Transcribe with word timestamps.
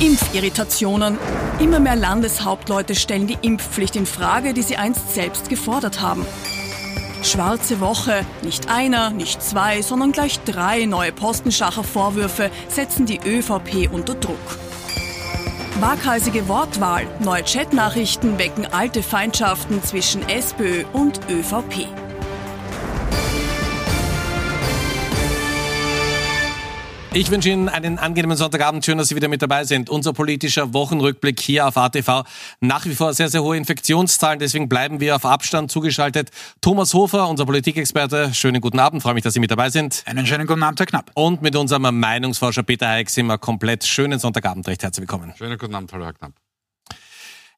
Impfirritationen. 0.00 1.18
Immer 1.58 1.80
mehr 1.80 1.96
Landeshauptleute 1.96 2.94
stellen 2.94 3.26
die 3.26 3.38
Impfpflicht 3.40 3.96
in 3.96 4.04
Frage, 4.04 4.52
die 4.52 4.62
sie 4.62 4.76
einst 4.76 5.14
selbst 5.14 5.48
gefordert 5.48 6.02
haben. 6.02 6.26
Schwarze 7.22 7.80
Woche. 7.80 8.26
Nicht 8.42 8.68
einer, 8.68 9.10
nicht 9.10 9.42
zwei, 9.42 9.80
sondern 9.80 10.12
gleich 10.12 10.38
drei 10.40 10.84
neue 10.84 11.12
Postenschacher-Vorwürfe 11.12 12.50
setzen 12.68 13.06
die 13.06 13.20
ÖVP 13.26 13.90
unter 13.90 14.14
Druck. 14.14 14.58
Waghalsige 15.80 16.46
Wortwahl. 16.46 17.06
Neue 17.20 17.42
Chatnachrichten 17.42 18.38
wecken 18.38 18.66
alte 18.66 19.02
Feindschaften 19.02 19.82
zwischen 19.82 20.28
SPÖ 20.28 20.84
und 20.92 21.20
ÖVP. 21.30 21.88
Ich 27.16 27.30
wünsche 27.30 27.48
Ihnen 27.48 27.70
einen 27.70 27.98
angenehmen 27.98 28.36
Sonntagabend. 28.36 28.84
Schön, 28.84 28.98
dass 28.98 29.08
Sie 29.08 29.16
wieder 29.16 29.28
mit 29.28 29.40
dabei 29.40 29.64
sind. 29.64 29.88
Unser 29.88 30.12
politischer 30.12 30.74
Wochenrückblick 30.74 31.40
hier 31.40 31.66
auf 31.66 31.78
ATV. 31.78 32.24
Nach 32.60 32.84
wie 32.84 32.94
vor 32.94 33.14
sehr, 33.14 33.30
sehr 33.30 33.42
hohe 33.42 33.56
Infektionszahlen. 33.56 34.38
Deswegen 34.38 34.68
bleiben 34.68 35.00
wir 35.00 35.16
auf 35.16 35.24
Abstand 35.24 35.70
zugeschaltet. 35.70 36.30
Thomas 36.60 36.92
Hofer, 36.92 37.26
unser 37.26 37.46
Politikexperte. 37.46 38.34
Schönen 38.34 38.60
guten 38.60 38.78
Abend. 38.78 39.02
Freue 39.02 39.14
mich, 39.14 39.24
dass 39.24 39.32
Sie 39.32 39.40
mit 39.40 39.50
dabei 39.50 39.70
sind. 39.70 40.02
Einen 40.04 40.26
schönen 40.26 40.46
guten 40.46 40.62
Abend, 40.62 40.78
Herr 40.78 40.84
Knapp. 40.84 41.10
Und 41.14 41.40
mit 41.40 41.56
unserem 41.56 41.98
Meinungsforscher 41.98 42.64
Peter 42.64 42.86
Heik 42.86 43.08
sind 43.08 43.24
wir 43.28 43.38
komplett. 43.38 43.86
Schönen 43.86 44.18
Sonntagabend. 44.18 44.68
Recht 44.68 44.82
herzlich 44.82 45.08
willkommen. 45.08 45.32
Schönen 45.38 45.56
guten 45.56 45.74
Abend, 45.74 45.90
hallo 45.94 46.04
Herr 46.04 46.12
Knapp. 46.12 46.32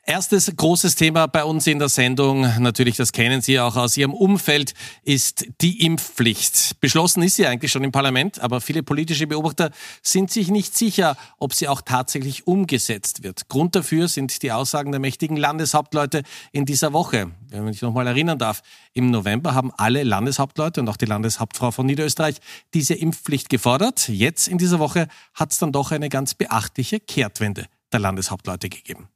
Erstes 0.08 0.50
großes 0.56 0.94
Thema 0.94 1.26
bei 1.26 1.44
uns 1.44 1.66
in 1.66 1.78
der 1.78 1.90
Sendung, 1.90 2.40
natürlich, 2.60 2.96
das 2.96 3.12
kennen 3.12 3.42
Sie 3.42 3.60
auch 3.60 3.76
aus 3.76 3.94
Ihrem 3.94 4.14
Umfeld, 4.14 4.72
ist 5.02 5.44
die 5.60 5.84
Impfpflicht. 5.84 6.80
Beschlossen 6.80 7.22
ist 7.22 7.36
sie 7.36 7.46
eigentlich 7.46 7.70
schon 7.70 7.84
im 7.84 7.92
Parlament, 7.92 8.40
aber 8.40 8.62
viele 8.62 8.82
politische 8.82 9.26
Beobachter 9.26 9.70
sind 10.00 10.30
sich 10.30 10.48
nicht 10.48 10.74
sicher, 10.74 11.18
ob 11.36 11.52
sie 11.52 11.68
auch 11.68 11.82
tatsächlich 11.82 12.46
umgesetzt 12.46 13.22
wird. 13.22 13.50
Grund 13.50 13.76
dafür 13.76 14.08
sind 14.08 14.42
die 14.42 14.50
Aussagen 14.50 14.92
der 14.92 14.98
mächtigen 14.98 15.36
Landeshauptleute 15.36 16.22
in 16.52 16.64
dieser 16.64 16.94
Woche. 16.94 17.30
Wenn 17.50 17.70
sich 17.70 17.82
nochmal 17.82 18.06
erinnern 18.06 18.38
darf, 18.38 18.62
im 18.94 19.10
November 19.10 19.52
haben 19.54 19.72
alle 19.76 20.04
Landeshauptleute 20.04 20.80
und 20.80 20.88
auch 20.88 20.96
die 20.96 21.04
Landeshauptfrau 21.04 21.70
von 21.70 21.84
Niederösterreich 21.84 22.36
diese 22.72 22.94
Impfpflicht 22.94 23.50
gefordert. 23.50 24.08
Jetzt 24.08 24.48
in 24.48 24.56
dieser 24.56 24.78
Woche 24.78 25.06
hat 25.34 25.52
es 25.52 25.58
dann 25.58 25.70
doch 25.70 25.92
eine 25.92 26.08
ganz 26.08 26.32
beachtliche 26.32 26.98
Kehrtwende 26.98 27.66
der 27.92 28.00
Landeshauptleute 28.00 28.70
gegeben. 28.70 29.10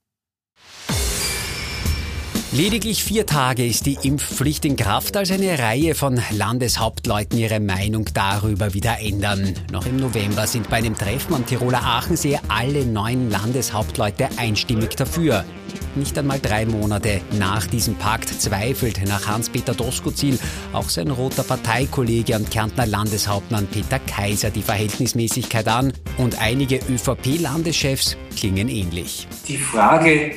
Lediglich 2.54 3.02
vier 3.02 3.24
Tage 3.24 3.64
ist 3.64 3.86
die 3.86 3.96
Impfpflicht 4.02 4.66
in 4.66 4.76
Kraft, 4.76 5.16
als 5.16 5.30
eine 5.30 5.58
Reihe 5.58 5.94
von 5.94 6.20
Landeshauptleuten 6.32 7.38
ihre 7.38 7.60
Meinung 7.60 8.04
darüber 8.12 8.74
wieder 8.74 8.98
ändern. 9.00 9.54
Noch 9.72 9.86
im 9.86 9.96
November 9.96 10.46
sind 10.46 10.68
bei 10.68 10.76
einem 10.76 10.94
Treffen 10.94 11.32
am 11.32 11.46
Tiroler 11.46 11.82
Aachensee 11.82 12.38
alle 12.48 12.84
neun 12.84 13.30
Landeshauptleute 13.30 14.28
einstimmig 14.36 14.96
dafür. 14.96 15.46
Nicht 15.94 16.18
einmal 16.18 16.40
drei 16.40 16.66
Monate 16.66 17.22
nach 17.38 17.66
diesem 17.66 17.94
Pakt 17.94 18.28
zweifelt 18.28 19.00
nach 19.08 19.26
Hans-Peter 19.26 19.72
Doskozil 19.72 20.38
auch 20.74 20.90
sein 20.90 21.10
roter 21.10 21.44
Parteikollege 21.44 22.36
und 22.36 22.50
Kärntner 22.50 22.84
Landeshauptmann 22.84 23.66
Peter 23.66 23.98
Kaiser 23.98 24.50
die 24.50 24.60
Verhältnismäßigkeit 24.60 25.68
an 25.68 25.94
und 26.18 26.38
einige 26.38 26.80
ÖVP-Landeschefs 26.90 28.18
klingen 28.36 28.68
ähnlich. 28.68 29.26
Die 29.48 29.56
Frage, 29.56 30.32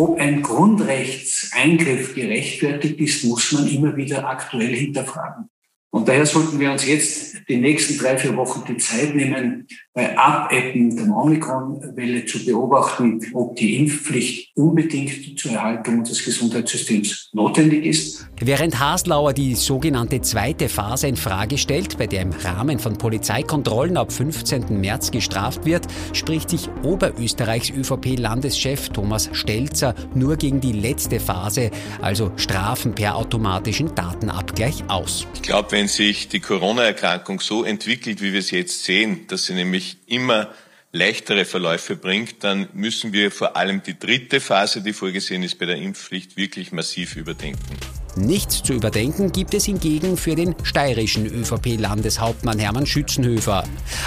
ob 0.00 0.18
ein 0.18 0.42
Grundrechtseingriff 0.42 2.14
gerechtfertigt 2.14 2.98
ist, 2.98 3.24
muss 3.24 3.52
man 3.52 3.68
immer 3.68 3.96
wieder 3.96 4.26
aktuell 4.26 4.74
hinterfragen. 4.74 5.50
Und 5.90 6.08
daher 6.08 6.24
sollten 6.24 6.58
wir 6.58 6.70
uns 6.70 6.86
jetzt 6.86 7.48
die 7.48 7.56
nächsten 7.56 7.98
drei, 7.98 8.16
vier 8.16 8.36
Wochen 8.36 8.64
die 8.66 8.76
Zeit 8.78 9.14
nehmen, 9.14 9.66
bei 9.92 10.16
Abebben 10.16 10.94
der 10.94 11.16
Omikron-Welle 11.16 12.24
zu 12.24 12.44
beobachten, 12.44 13.20
ob 13.34 13.56
die 13.56 13.76
Impfpflicht 13.76 14.56
unbedingt 14.56 15.36
zur 15.38 15.52
Erhaltung 15.52 16.04
des 16.04 16.24
Gesundheitssystems 16.24 17.30
notwendig 17.32 17.84
ist. 17.84 18.28
Während 18.40 18.78
Haslauer 18.78 19.32
die 19.32 19.54
sogenannte 19.56 20.20
zweite 20.20 20.68
Phase 20.68 21.08
in 21.08 21.16
Frage 21.16 21.58
stellt, 21.58 21.98
bei 21.98 22.06
der 22.06 22.22
im 22.22 22.30
Rahmen 22.30 22.78
von 22.78 22.96
Polizeikontrollen 22.98 23.96
ab 23.96 24.12
15. 24.12 24.80
März 24.80 25.10
gestraft 25.10 25.64
wird, 25.64 25.88
spricht 26.12 26.50
sich 26.50 26.68
Oberösterreichs 26.84 27.70
ÖVP-Landeschef 27.70 28.90
Thomas 28.90 29.28
Stelzer 29.32 29.94
nur 30.14 30.36
gegen 30.36 30.60
die 30.60 30.72
letzte 30.72 31.18
Phase, 31.18 31.70
also 32.00 32.30
Strafen 32.36 32.94
per 32.94 33.16
automatischen 33.16 33.92
Datenabgleich 33.94 34.84
aus. 34.86 35.26
Ich 35.34 35.42
glaube, 35.42 35.72
wenn 35.72 35.88
sich 35.88 36.28
die 36.28 36.40
Corona-Erkrankung 36.40 37.40
so 37.40 37.64
entwickelt, 37.64 38.22
wie 38.22 38.32
wir 38.32 38.38
es 38.38 38.52
jetzt 38.52 38.84
sehen, 38.84 39.26
dass 39.26 39.46
sie 39.46 39.54
nämlich 39.54 39.79
immer 40.06 40.50
leichtere 40.92 41.44
Verläufe 41.44 41.96
bringt, 41.96 42.42
dann 42.42 42.68
müssen 42.72 43.12
wir 43.12 43.30
vor 43.30 43.56
allem 43.56 43.82
die 43.82 43.98
dritte 43.98 44.40
Phase, 44.40 44.82
die 44.82 44.92
vorgesehen 44.92 45.42
ist 45.42 45.58
bei 45.58 45.66
der 45.66 45.76
Impfpflicht, 45.76 46.36
wirklich 46.36 46.72
massiv 46.72 47.16
überdenken. 47.16 47.76
Nichts 48.16 48.62
zu 48.64 48.72
überdenken 48.72 49.30
gibt 49.30 49.54
es 49.54 49.66
hingegen 49.66 50.16
für 50.16 50.34
den 50.34 50.56
steirischen 50.64 51.26
ÖVP-Landeshauptmann 51.26 52.58
Hermann 52.58 52.86
Schützenhöfer. 52.86 53.62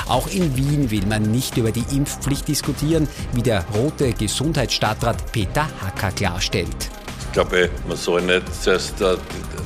Auch 0.08 0.28
in 0.28 0.58
Wien 0.58 0.92
will 0.92 1.06
man 1.06 1.32
nicht 1.32 1.56
über 1.56 1.72
die 1.72 1.86
Impfpflicht 1.96 2.48
diskutieren, 2.50 3.08
wie 3.32 3.44
der 3.44 3.64
rote 3.70 4.12
Gesundheitsstadtrat 4.12 5.32
Peter 5.32 5.70
Hacker 5.82 6.12
klarstellt. 6.12 6.90
Ich 7.34 7.36
glaube, 7.36 7.72
man 7.88 7.98
soll 7.98 8.22
nicht 8.22 8.44
zuerst 8.62 9.02
äh, 9.02 9.18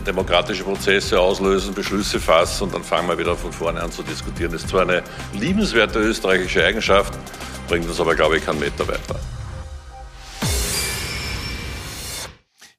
demokratische 0.05 0.63
Prozesse 0.63 1.19
auslösen, 1.19 1.73
Beschlüsse 1.73 2.17
fassen 2.17 2.63
und 2.63 2.73
dann 2.73 2.81
fangen 2.81 3.09
wir 3.09 3.17
wieder 3.17 3.35
von 3.35 3.51
vorne 3.51 3.81
an 3.81 3.91
zu 3.91 4.03
diskutieren. 4.03 4.53
Das 4.53 4.61
ist 4.61 4.69
zwar 4.69 4.83
eine 4.83 5.03
liebenswerte 5.33 5.99
österreichische 5.99 6.63
Eigenschaft, 6.63 7.13
bringt 7.67 7.85
uns 7.85 7.99
aber, 7.99 8.15
glaube 8.15 8.37
ich, 8.37 8.45
keinen 8.45 8.61
Meter 8.61 8.87
weiter. 8.87 9.19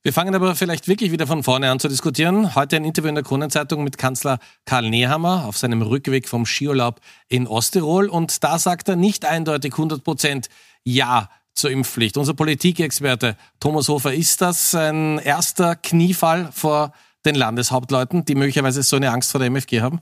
Wir 0.03 0.15
fangen 0.15 0.35
aber 0.35 0.55
vielleicht 0.55 0.89
wirklich 0.89 1.13
wieder 1.13 1.27
von 1.27 1.43
vorne 1.43 1.71
an 1.71 1.79
zu 1.81 1.89
diskutieren. 1.89 2.55
Heute 2.55 2.77
ein 2.77 2.87
Interview 2.87 3.11
in 3.11 3.15
der 3.15 3.25
Kronenzeitung 3.25 3.85
mit 3.85 3.99
Kanzler 3.99 4.39
Karl 4.65 4.89
Nehammer 4.89 5.45
auf 5.45 5.59
seinem 5.59 5.83
Rückweg 5.83 6.27
vom 6.27 6.47
Skiurlaub 6.47 7.03
in 7.29 7.47
Osttirol. 7.47 8.09
Und 8.09 8.43
da 8.43 8.59
sagt 8.59 8.89
er 8.89 8.97
nicht 8.97 9.27
eindeutig 9.27 9.73
100 9.75 10.03
Prozent 10.03 10.49
Ja 10.83 11.29
zur 11.59 11.71
Impfpflicht. 11.71 12.17
Unser 12.17 12.35
Politikexperte 12.35 13.37
Thomas 13.61 13.89
Hofer, 13.89 14.15
ist 14.15 14.41
das 14.41 14.75
ein 14.75 15.19
erster 15.19 15.77
Kniefall 15.77 16.51
vor 16.53 16.93
den 17.25 17.35
Landeshauptleuten, 17.35 18.25
die 18.25 18.35
möglicherweise 18.35 18.83
so 18.83 18.97
eine 18.97 19.11
Angst 19.11 19.33
vor 19.33 19.41
der 19.41 19.51
MFG 19.51 19.81
haben? 19.81 20.01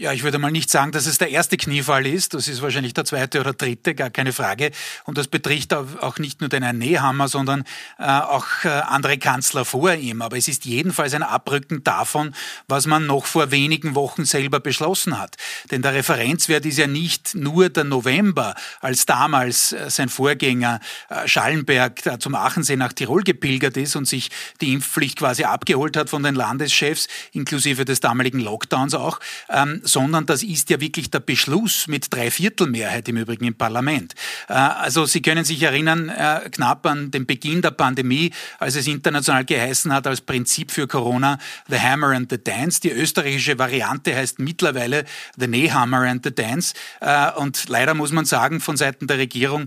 Ja, 0.00 0.14
ich 0.14 0.22
würde 0.22 0.38
mal 0.38 0.50
nicht 0.50 0.70
sagen, 0.70 0.92
dass 0.92 1.04
es 1.04 1.18
der 1.18 1.28
erste 1.28 1.58
Kniefall 1.58 2.06
ist. 2.06 2.32
Das 2.32 2.48
ist 2.48 2.62
wahrscheinlich 2.62 2.94
der 2.94 3.04
zweite 3.04 3.38
oder 3.38 3.52
dritte, 3.52 3.94
gar 3.94 4.08
keine 4.08 4.32
Frage. 4.32 4.70
Und 5.04 5.18
das 5.18 5.28
betrifft 5.28 5.74
auch 5.74 6.18
nicht 6.18 6.40
nur 6.40 6.48
den 6.48 6.62
Herrn 6.62 6.78
Nehammer, 6.78 7.28
sondern 7.28 7.64
äh, 7.98 8.04
auch 8.04 8.46
äh, 8.64 8.68
andere 8.68 9.18
Kanzler 9.18 9.66
vor 9.66 9.92
ihm. 9.92 10.22
Aber 10.22 10.38
es 10.38 10.48
ist 10.48 10.64
jedenfalls 10.64 11.12
ein 11.12 11.22
Abrücken 11.22 11.84
davon, 11.84 12.34
was 12.66 12.86
man 12.86 13.04
noch 13.04 13.26
vor 13.26 13.50
wenigen 13.50 13.94
Wochen 13.94 14.24
selber 14.24 14.58
beschlossen 14.58 15.18
hat. 15.18 15.36
Denn 15.70 15.82
der 15.82 15.92
Referenzwert 15.92 16.64
ist 16.64 16.78
ja 16.78 16.86
nicht 16.86 17.34
nur 17.34 17.68
der 17.68 17.84
November, 17.84 18.54
als 18.80 19.04
damals 19.04 19.74
äh, 19.74 19.90
sein 19.90 20.08
Vorgänger 20.08 20.80
Schallenberg 21.26 22.22
zum 22.22 22.34
Aachensee 22.36 22.76
nach 22.76 22.94
Tirol 22.94 23.22
gepilgert 23.22 23.76
ist 23.76 23.96
und 23.96 24.06
sich 24.06 24.30
die 24.62 24.72
Impfpflicht 24.72 25.18
quasi 25.18 25.44
abgeholt 25.44 25.98
hat 25.98 26.08
von 26.08 26.22
den 26.22 26.36
Landeschefs, 26.36 27.06
inklusive 27.32 27.84
des 27.84 28.00
damaligen 28.00 28.40
Lockdowns 28.40 28.94
auch. 28.94 29.20
Ähm, 29.50 29.82
sondern 29.90 30.26
das 30.26 30.42
ist 30.42 30.70
ja 30.70 30.80
wirklich 30.80 31.10
der 31.10 31.20
Beschluss 31.20 31.86
mit 31.88 32.12
Dreiviertelmehrheit 32.12 33.08
im 33.08 33.16
Übrigen 33.16 33.44
im 33.44 33.54
Parlament. 33.54 34.14
Äh, 34.48 34.54
also 34.54 35.04
Sie 35.06 35.22
können 35.22 35.44
sich 35.44 35.62
erinnern, 35.62 36.08
äh, 36.08 36.48
knapp 36.50 36.86
an 36.86 37.10
den 37.10 37.26
Beginn 37.26 37.62
der 37.62 37.72
Pandemie, 37.72 38.32
als 38.58 38.76
es 38.76 38.86
international 38.86 39.44
geheißen 39.44 39.92
hat 39.92 40.06
als 40.06 40.20
Prinzip 40.20 40.70
für 40.70 40.86
Corona 40.86 41.38
The 41.68 41.78
Hammer 41.78 42.08
and 42.08 42.30
the 42.30 42.42
Dance. 42.42 42.80
Die 42.80 42.90
österreichische 42.90 43.58
Variante 43.58 44.14
heißt 44.14 44.38
mittlerweile 44.38 45.04
The 45.36 45.46
Nehammer 45.46 46.08
and 46.08 46.24
the 46.24 46.34
Dance. 46.34 46.74
Äh, 47.00 47.32
und 47.32 47.68
leider 47.68 47.94
muss 47.94 48.12
man 48.12 48.24
sagen, 48.24 48.60
von 48.60 48.76
Seiten 48.76 49.06
der 49.06 49.18
Regierung 49.18 49.66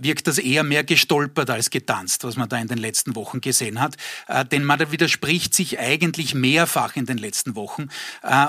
wirkt 0.00 0.26
das 0.26 0.38
eher 0.38 0.62
mehr 0.64 0.84
gestolpert 0.84 1.50
als 1.50 1.70
getanzt, 1.70 2.24
was 2.24 2.36
man 2.36 2.48
da 2.48 2.58
in 2.58 2.68
den 2.68 2.78
letzten 2.78 3.16
Wochen 3.16 3.40
gesehen 3.40 3.80
hat. 3.80 3.96
Denn 4.50 4.64
man 4.64 4.90
widerspricht 4.90 5.54
sich 5.54 5.78
eigentlich 5.78 6.34
mehrfach 6.34 6.96
in 6.96 7.06
den 7.06 7.18
letzten 7.18 7.54
Wochen. 7.56 7.88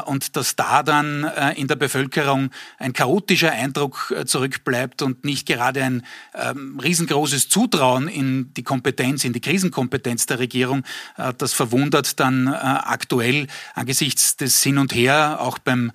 Und 0.05 0.35
dass 0.35 0.55
da 0.55 0.83
dann 0.83 1.12
äh, 1.23 1.53
in 1.59 1.67
der 1.67 1.75
Bevölkerung 1.75 2.49
ein 2.79 2.93
chaotischer 2.93 3.51
Eindruck 3.51 4.13
äh, 4.15 4.25
zurückbleibt 4.25 5.01
und 5.01 5.23
nicht 5.23 5.47
gerade 5.47 5.83
ein 5.83 6.03
ähm, 6.33 6.79
riesengroßes 6.79 7.49
Zutrauen 7.49 8.07
in 8.07 8.53
die 8.53 8.63
Kompetenz, 8.63 9.23
in 9.23 9.33
die 9.33 9.41
Krisenkompetenz 9.41 10.25
der 10.25 10.39
Regierung, 10.39 10.83
äh, 11.17 11.33
das 11.37 11.53
verwundert 11.53 12.19
dann 12.19 12.47
aktuell 12.47 13.47
angesichts 13.75 14.37
des 14.37 14.61
Hin 14.63 14.77
und 14.77 14.93
Her 14.93 15.39
auch 15.41 15.59
beim 15.59 15.91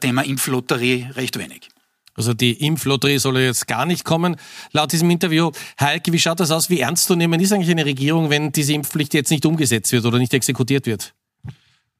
Thema 0.00 0.22
Impflotterie 0.22 1.08
recht 1.14 1.38
wenig. 1.38 1.68
Also 2.14 2.34
die 2.34 2.52
Impflotterie 2.52 3.18
soll 3.18 3.38
jetzt 3.38 3.66
gar 3.66 3.86
nicht 3.86 4.04
kommen. 4.04 4.36
Laut 4.72 4.92
diesem 4.92 5.08
Interview, 5.10 5.50
Heike, 5.80 6.12
wie 6.12 6.18
schaut 6.18 6.40
das 6.40 6.50
aus? 6.50 6.68
Wie 6.68 6.80
ernst 6.80 7.06
zu 7.06 7.16
nehmen 7.16 7.40
ist 7.40 7.52
eigentlich 7.52 7.70
eine 7.70 7.86
Regierung, 7.86 8.28
wenn 8.30 8.52
diese 8.52 8.74
Impfpflicht 8.74 9.14
jetzt 9.14 9.30
nicht 9.30 9.46
umgesetzt 9.46 9.92
wird 9.92 10.04
oder 10.04 10.18
nicht 10.18 10.34
exekutiert 10.34 10.86
wird? 10.86 11.14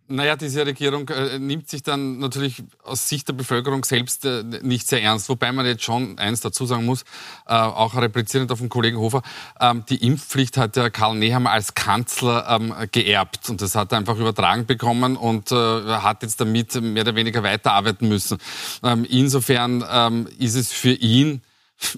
Naja, 0.09 0.37
diese 0.37 0.67
Regierung 0.67 1.09
äh, 1.09 1.39
nimmt 1.39 1.71
sich 1.71 1.83
dann 1.83 2.19
natürlich 2.19 2.63
aus 2.83 3.09
Sicht 3.09 3.29
der 3.29 3.33
Bevölkerung 3.35 3.85
selbst 3.85 4.25
äh, 4.25 4.43
nicht 4.63 4.87
sehr 4.89 5.03
ernst. 5.03 5.29
Wobei 5.29 5.53
man 5.53 5.65
jetzt 5.65 5.85
schon 5.85 6.19
eins 6.19 6.41
dazu 6.41 6.67
sagen 6.67 6.85
muss, 6.85 7.03
äh, 7.47 7.55
auch 7.55 7.95
reprizierend 7.95 8.51
auf 8.53 8.59
den 8.59 8.69
Kollegen 8.69 8.99
Hofer, 8.99 9.23
ähm, 9.61 9.85
die 9.89 10.05
Impfpflicht 10.05 10.57
hat 10.57 10.77
ja 10.77 10.91
Karl 10.91 11.17
Nehammer 11.17 11.53
als 11.53 11.75
Kanzler 11.75 12.47
ähm, 12.49 12.75
geerbt. 12.91 13.49
Und 13.49 13.63
das 13.63 13.75
hat 13.75 13.93
er 13.93 13.99
einfach 13.99 14.19
übertragen 14.19 14.67
bekommen 14.67 15.17
und 15.17 15.53
äh, 15.53 15.55
hat 15.55 16.23
jetzt 16.23 16.41
damit 16.41 16.75
mehr 16.75 17.05
oder 17.05 17.15
weniger 17.15 17.43
weiterarbeiten 17.43 18.09
müssen. 18.09 18.39
Ähm, 18.83 19.07
insofern 19.09 19.85
ähm, 19.91 20.29
ist 20.39 20.57
es 20.57 20.73
für 20.73 20.93
ihn 20.93 21.43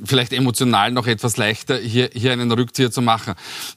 vielleicht 0.05 0.33
emotional 0.33 0.91
noch 0.93 1.07
etwas 1.07 1.37
leichter, 1.37 1.79
hier, 1.79 2.11
hier 2.13 2.33
einen 2.33 2.51
Rückzieher 2.51 2.91
zu 2.91 3.03
machen. 3.03 3.35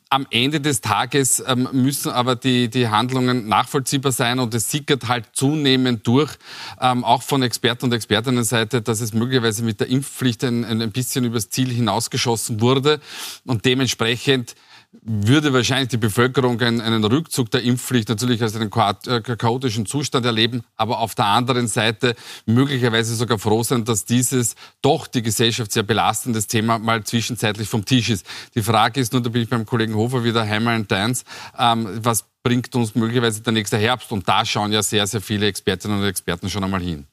Am 0.09 0.25
Ende 0.30 0.62
des 0.62 0.81
Tages 0.81 1.44
ähm, 1.45 1.68
müssen 1.71 2.12
aber 2.12 2.36
die, 2.36 2.69
die 2.69 2.88
Handlungen 2.88 3.48
nachvollziehbar 3.48 4.12
sein 4.12 4.39
und 4.39 4.54
es 4.54 4.71
sickert 4.71 5.07
halt 5.07 5.25
zunehmend 5.33 6.07
durch, 6.07 6.31
ähm, 6.80 7.04
auch 7.04 7.24
von 7.24 7.44
Experten 7.44 7.86
und 7.86 7.94
Expertinnenseite, 7.94 8.81
dass 8.81 9.01
es 9.01 9.13
möglicherweise 9.13 9.63
mit 9.63 9.80
der 9.80 9.88
Impfpflicht 9.88 10.44
ein, 10.44 10.63
ein 10.63 10.92
bisschen 10.92 11.25
übers 11.25 11.50
Ziel 11.50 11.69
hinausgeschossen 11.69 12.62
wurde 12.62 13.00
und 13.45 13.65
dementsprechend 13.65 14.56
würde 15.01 15.53
wahrscheinlich 15.53 15.89
die 15.89 15.97
Bevölkerung 15.97 16.59
einen, 16.61 16.81
einen 16.81 17.03
Rückzug 17.03 17.51
der 17.51 17.63
Impfpflicht 17.63 18.09
natürlich 18.09 18.41
als 18.41 18.55
einen 18.55 18.71
äh, 18.71 19.21
chaotischen 19.21 19.85
Zustand 19.85 20.25
erleben, 20.25 20.63
aber 20.75 20.99
auf 20.99 21.15
der 21.15 21.25
anderen 21.25 21.67
Seite 21.67 22.15
möglicherweise 22.45 23.15
sogar 23.15 23.39
froh 23.39 23.63
sein, 23.63 23.85
dass 23.85 24.05
dieses 24.05 24.55
doch 24.81 25.07
die 25.07 25.21
Gesellschaft 25.21 25.71
sehr 25.71 25.83
belastendes 25.83 26.47
Thema 26.47 26.79
mal 26.79 27.03
zwischenzeitlich 27.03 27.67
vom 27.67 27.85
Tisch 27.85 28.09
ist. 28.09 28.25
Die 28.55 28.63
Frage 28.63 28.99
ist 28.99 29.13
nur, 29.13 29.21
da 29.21 29.29
bin 29.29 29.41
ich 29.41 29.49
beim 29.49 29.65
Kollegen 29.65 29.95
Hofer 29.95 30.23
wieder 30.23 30.47
Heimer 30.47 30.71
and 30.71 30.91
Dance, 30.91 31.23
ähm, 31.57 31.88
was 32.03 32.25
bringt 32.44 32.73
uns 32.75 32.95
möglicherweise 32.95 33.41
der 33.41 33.53
nächste 33.53 33.77
Herbst? 33.77 34.11
Und 34.11 34.27
da 34.27 34.45
schauen 34.45 34.71
ja 34.71 34.81
sehr, 34.81 35.05
sehr 35.07 35.21
viele 35.21 35.47
Expertinnen 35.47 35.99
und 35.99 36.05
Experten 36.05 36.49
schon 36.49 36.63
einmal 36.63 36.81
hin. 36.81 37.05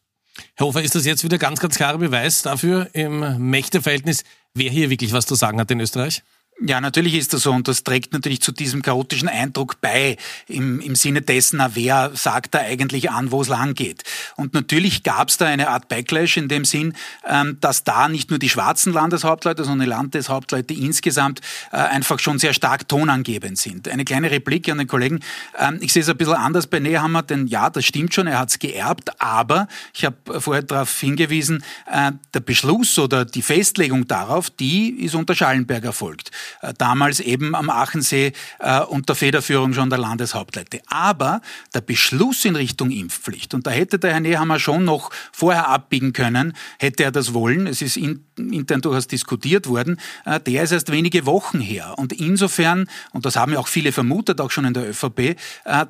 Herr 0.55 0.67
Hofer, 0.67 0.83
ist 0.83 0.95
das 0.95 1.05
jetzt 1.05 1.25
wieder 1.25 1.39
ganz, 1.39 1.61
ganz 1.61 1.77
klarer 1.77 1.99
Beweis 1.99 2.43
dafür 2.43 2.89
im 2.93 3.51
Mächteverhältnis, 3.51 4.25
wer 4.55 4.71
hier 4.71 4.91
wirklich 4.91 5.13
was 5.13 5.27
zu 5.27 5.35
sagen 5.35 5.61
hat 5.61 5.71
in 5.71 5.81
Österreich? 5.81 6.23
Ja, 6.61 6.81
natürlich 6.81 7.15
ist 7.15 7.33
das 7.33 7.43
so 7.43 7.53
und 7.53 7.67
das 7.67 7.83
trägt 7.83 8.13
natürlich 8.13 8.41
zu 8.41 8.53
diesem 8.53 8.81
chaotischen 8.81 9.29
Eindruck 9.29 9.81
bei, 9.81 10.17
im, 10.47 10.79
im 10.81 10.95
Sinne 10.95 11.21
dessen, 11.21 11.57
na, 11.57 11.75
wer 11.75 12.13
sagt 12.15 12.55
da 12.55 12.61
eigentlich 12.61 13.11
an, 13.11 13.33
wo 13.33 13.43
es 13.43 13.49
lang 13.49 13.75
geht. 13.75 14.05
Und 14.37 14.55
natürlich 14.55 15.03
gab 15.03 15.31
es 15.31 15.37
da 15.37 15.47
eine 15.47 15.69
Art 15.69 15.89
Backlash 15.89 16.37
in 16.37 16.47
dem 16.47 16.65
Sinn, 16.65 16.95
ähm, 17.29 17.59
dass 17.61 17.83
da 17.83 18.09
nicht 18.09 18.31
nur 18.31 18.39
die 18.39 18.49
schwarzen 18.49 18.93
Landeshauptleute, 18.93 19.65
sondern 19.65 19.87
die 19.87 19.91
Landeshauptleute 19.91 20.75
insgesamt 20.75 21.41
äh, 21.73 21.77
einfach 21.77 22.21
schon 22.21 22.39
sehr 22.39 22.55
stark 22.55 22.87
tonangebend 22.87 23.59
sind. 23.59 23.89
Eine 23.89 24.05
kleine 24.05 24.31
Replik 24.31 24.69
an 24.69 24.79
den 24.79 24.87
Kollegen. 24.87 25.21
Ähm, 25.59 25.79
ich 25.81 25.93
sehe 25.93 26.03
es 26.03 26.09
ein 26.09 26.17
bisschen 26.17 26.35
anders 26.35 26.69
bei 26.69 26.79
Nehammer, 26.79 27.25
denn 27.25 27.49
ja, 27.49 27.69
das 27.69 27.85
stimmt 27.85 28.15
schon, 28.15 28.29
er 28.29 28.39
hat 28.39 28.51
es 28.51 28.61
geerbt, 28.61 29.21
aber 29.21 29.67
ich 29.93 30.05
habe 30.05 30.41
vorher 30.41 30.63
darauf 30.63 31.01
hingewiesen, 31.01 31.65
äh, 31.91 32.13
der 32.33 32.41
Beschluss 32.41 32.97
oder 32.97 33.25
die 33.25 33.43
Festlegung 33.43 34.07
darauf, 34.07 34.51
die 34.51 34.91
ist 35.05 35.17
unter 35.17 35.35
Schallenberg 35.35 35.85
erfolgt. 35.85 36.31
Äh, 36.61 36.75
damals 36.77 37.21
eben 37.21 37.55
am 37.55 37.71
Achensee 37.71 38.33
äh, 38.59 38.81
unter 38.81 39.15
Federführung 39.15 39.73
schon 39.75 39.91
der 39.91 39.99
Landeshauptleute. 39.99 40.81
Aber 40.87 41.41
der 41.75 41.81
Beschluss 41.81 42.45
in 42.45 42.57
Richtung 42.57 42.91
Impfpflicht, 42.91 43.55
und 43.55 43.67
da 43.67 43.71
hätte 43.71 43.99
der 43.99 44.13
Herr 44.13 44.21
Nehammer 44.21 44.59
schon 44.59 44.85
noch 44.85 45.11
vorher 45.33 45.69
abbiegen 45.69 46.13
können, 46.13 46.55
hätte 46.79 47.05
er 47.05 47.13
das 47.13 47.35
wollen, 47.35 47.67
es 47.67 47.83
ist 47.83 47.97
intern 47.97 48.81
durchaus 48.81 49.07
diskutiert 49.07 49.69
worden, 49.69 50.01
äh, 50.25 50.41
der 50.41 50.65
ist 50.65 50.73
erst 50.73 50.91
wenige 50.91 51.27
Wochen 51.27 51.61
her. 51.61 51.95
Und 51.97 52.13
insofern, 52.13 52.89
und 53.13 53.25
das 53.25 53.37
haben 53.37 53.53
ja 53.53 53.59
auch 53.59 53.69
viele 53.69 53.93
vermutet, 53.93 54.41
auch 54.41 54.51
schon 54.51 54.65
in 54.65 54.75
der 54.75 54.89
ÖVP, 54.89 55.37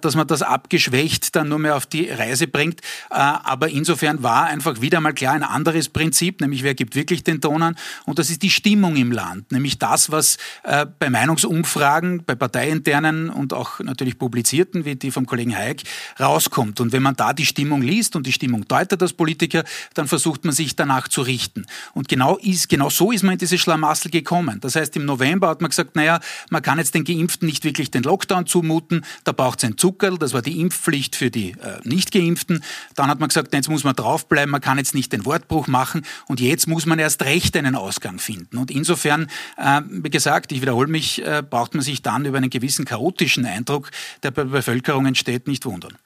dass 0.00 0.14
man 0.14 0.26
das 0.26 0.42
abgeschwächt 0.42 1.34
dann 1.36 1.48
nur 1.48 1.58
mehr 1.58 1.76
auf 1.76 1.86
die 1.86 2.08
Reise 2.10 2.46
bringt. 2.46 2.80
Aber 3.10 3.68
insofern 3.68 4.22
war 4.22 4.46
einfach 4.46 4.80
wieder 4.80 5.00
mal 5.00 5.12
klar 5.12 5.34
ein 5.34 5.42
anderes 5.42 5.88
Prinzip, 5.88 6.40
nämlich 6.40 6.62
wer 6.62 6.74
gibt 6.74 6.94
wirklich 6.94 7.24
den 7.24 7.40
Ton 7.40 7.62
an? 7.62 7.76
Und 8.04 8.18
das 8.18 8.30
ist 8.30 8.42
die 8.42 8.50
Stimmung 8.50 8.96
im 8.96 9.12
Land, 9.12 9.52
nämlich 9.52 9.78
das, 9.78 10.10
was 10.10 10.38
äh, 10.62 10.86
bei 10.98 11.10
Meinungsumfragen, 11.10 12.24
bei 12.24 12.34
parteiinternen 12.34 13.30
und 13.30 13.52
auch 13.52 13.80
natürlich 13.80 14.18
publizierten, 14.18 14.84
wie 14.84 14.96
die 14.96 15.10
vom 15.10 15.26
Kollegen 15.26 15.56
Hayek, 15.56 15.82
rauskommt. 16.18 16.80
Und 16.80 16.92
wenn 16.92 17.02
man 17.02 17.16
da 17.16 17.32
die 17.32 17.46
Stimmung 17.46 17.82
liest 17.82 18.16
und 18.16 18.26
die 18.26 18.32
Stimmung 18.32 18.66
deutet 18.66 19.00
als 19.02 19.12
Politiker, 19.12 19.64
dann 19.94 20.08
versucht 20.08 20.44
man 20.44 20.54
sich 20.54 20.76
danach 20.76 21.08
zu 21.08 21.22
richten. 21.22 21.66
Und 21.92 22.08
genau, 22.08 22.36
ist, 22.38 22.68
genau 22.68 22.90
so 22.90 23.12
ist 23.12 23.22
man 23.22 23.34
in 23.34 23.38
diese 23.38 23.58
Schlamassel 23.58 24.10
gekommen. 24.10 24.60
Das 24.60 24.76
heißt, 24.76 24.96
im 24.96 25.04
November 25.04 25.48
hat 25.48 25.60
man 25.60 25.70
gesagt, 25.70 25.96
naja, 25.96 26.20
man 26.50 26.62
kann 26.62 26.78
jetzt 26.78 26.94
den 26.94 27.04
Geimpften 27.04 27.46
nicht 27.46 27.64
wirklich 27.64 27.90
den 27.90 28.02
Lockdown 28.02 28.46
zumuten, 28.46 29.04
da 29.24 29.32
braucht 29.32 29.58
es 29.58 29.64
ein 29.64 29.78
Zuckerl, 29.78 30.18
das 30.18 30.32
war 30.32 30.42
die 30.42 30.60
Impfpflicht 30.60 31.16
für 31.16 31.30
die 31.30 31.50
äh, 31.52 31.80
Nicht-Geimpften. 31.84 32.62
Dann 32.94 33.08
hat 33.08 33.20
man 33.20 33.28
gesagt, 33.28 33.54
jetzt 33.54 33.68
muss 33.68 33.84
man 33.84 33.94
draufbleiben, 33.94 34.50
man 34.50 34.60
kann 34.60 34.78
jetzt 34.78 34.94
nicht 34.94 35.12
den 35.12 35.24
Wortbruch 35.24 35.66
machen 35.66 36.02
und 36.26 36.40
jetzt 36.40 36.66
muss 36.66 36.86
man 36.86 36.98
erst 36.98 37.22
recht 37.22 37.56
einen 37.56 37.74
Ausgang 37.74 38.18
finden. 38.18 38.58
Und 38.58 38.70
insofern, 38.70 39.28
äh, 39.56 39.82
wie 39.88 40.10
gesagt, 40.10 40.33
gesagt, 40.34 40.52
ich 40.52 40.60
wiederhole 40.60 40.88
mich, 40.88 41.24
äh, 41.24 41.42
braucht 41.48 41.74
man 41.74 41.82
sich 41.82 42.02
dann 42.02 42.24
über 42.24 42.38
einen 42.38 42.50
gewissen 42.50 42.84
chaotischen 42.84 43.46
Eindruck, 43.46 43.90
der 44.24 44.32
Bevölkerung 44.32 45.06
entsteht, 45.06 45.46
nicht 45.46 45.64
wundern 45.64 45.96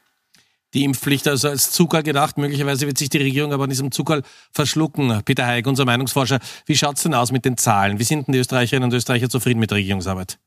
die 0.75 0.85
Impfpflicht 0.85 1.27
also 1.27 1.49
als 1.49 1.71
Zucker 1.71 2.03
gedacht. 2.03 2.37
Möglicherweise 2.37 2.87
wird 2.87 2.99
sich 2.99 3.09
die 3.09 3.19
Regierung 3.19 3.53
aber 3.53 3.65
an 3.65 3.71
diesem 3.71 3.91
Zucker 3.91 4.23
verschlucken. 4.53 5.23
Peter 5.25 5.47
Heik, 5.47 5.67
unser 5.67 5.85
Meinungsforscher, 5.85 6.41
wie 6.67 6.77
schaut's 6.77 7.03
denn 7.03 7.15
aus 7.15 7.33
mit 7.33 7.45
den 7.45 7.57
Zahlen? 7.57 7.99
Wie 7.99 8.05
sind 8.05 8.27
denn 8.27 8.33
die 8.33 8.39
Österreicherinnen 8.39 8.91
und 8.91 8.95
Österreicher 8.95 9.31
zufrieden 9.31 9.61
mit 9.61 9.71
der 9.71 9.79
Regierungsarbeit? 9.79 10.39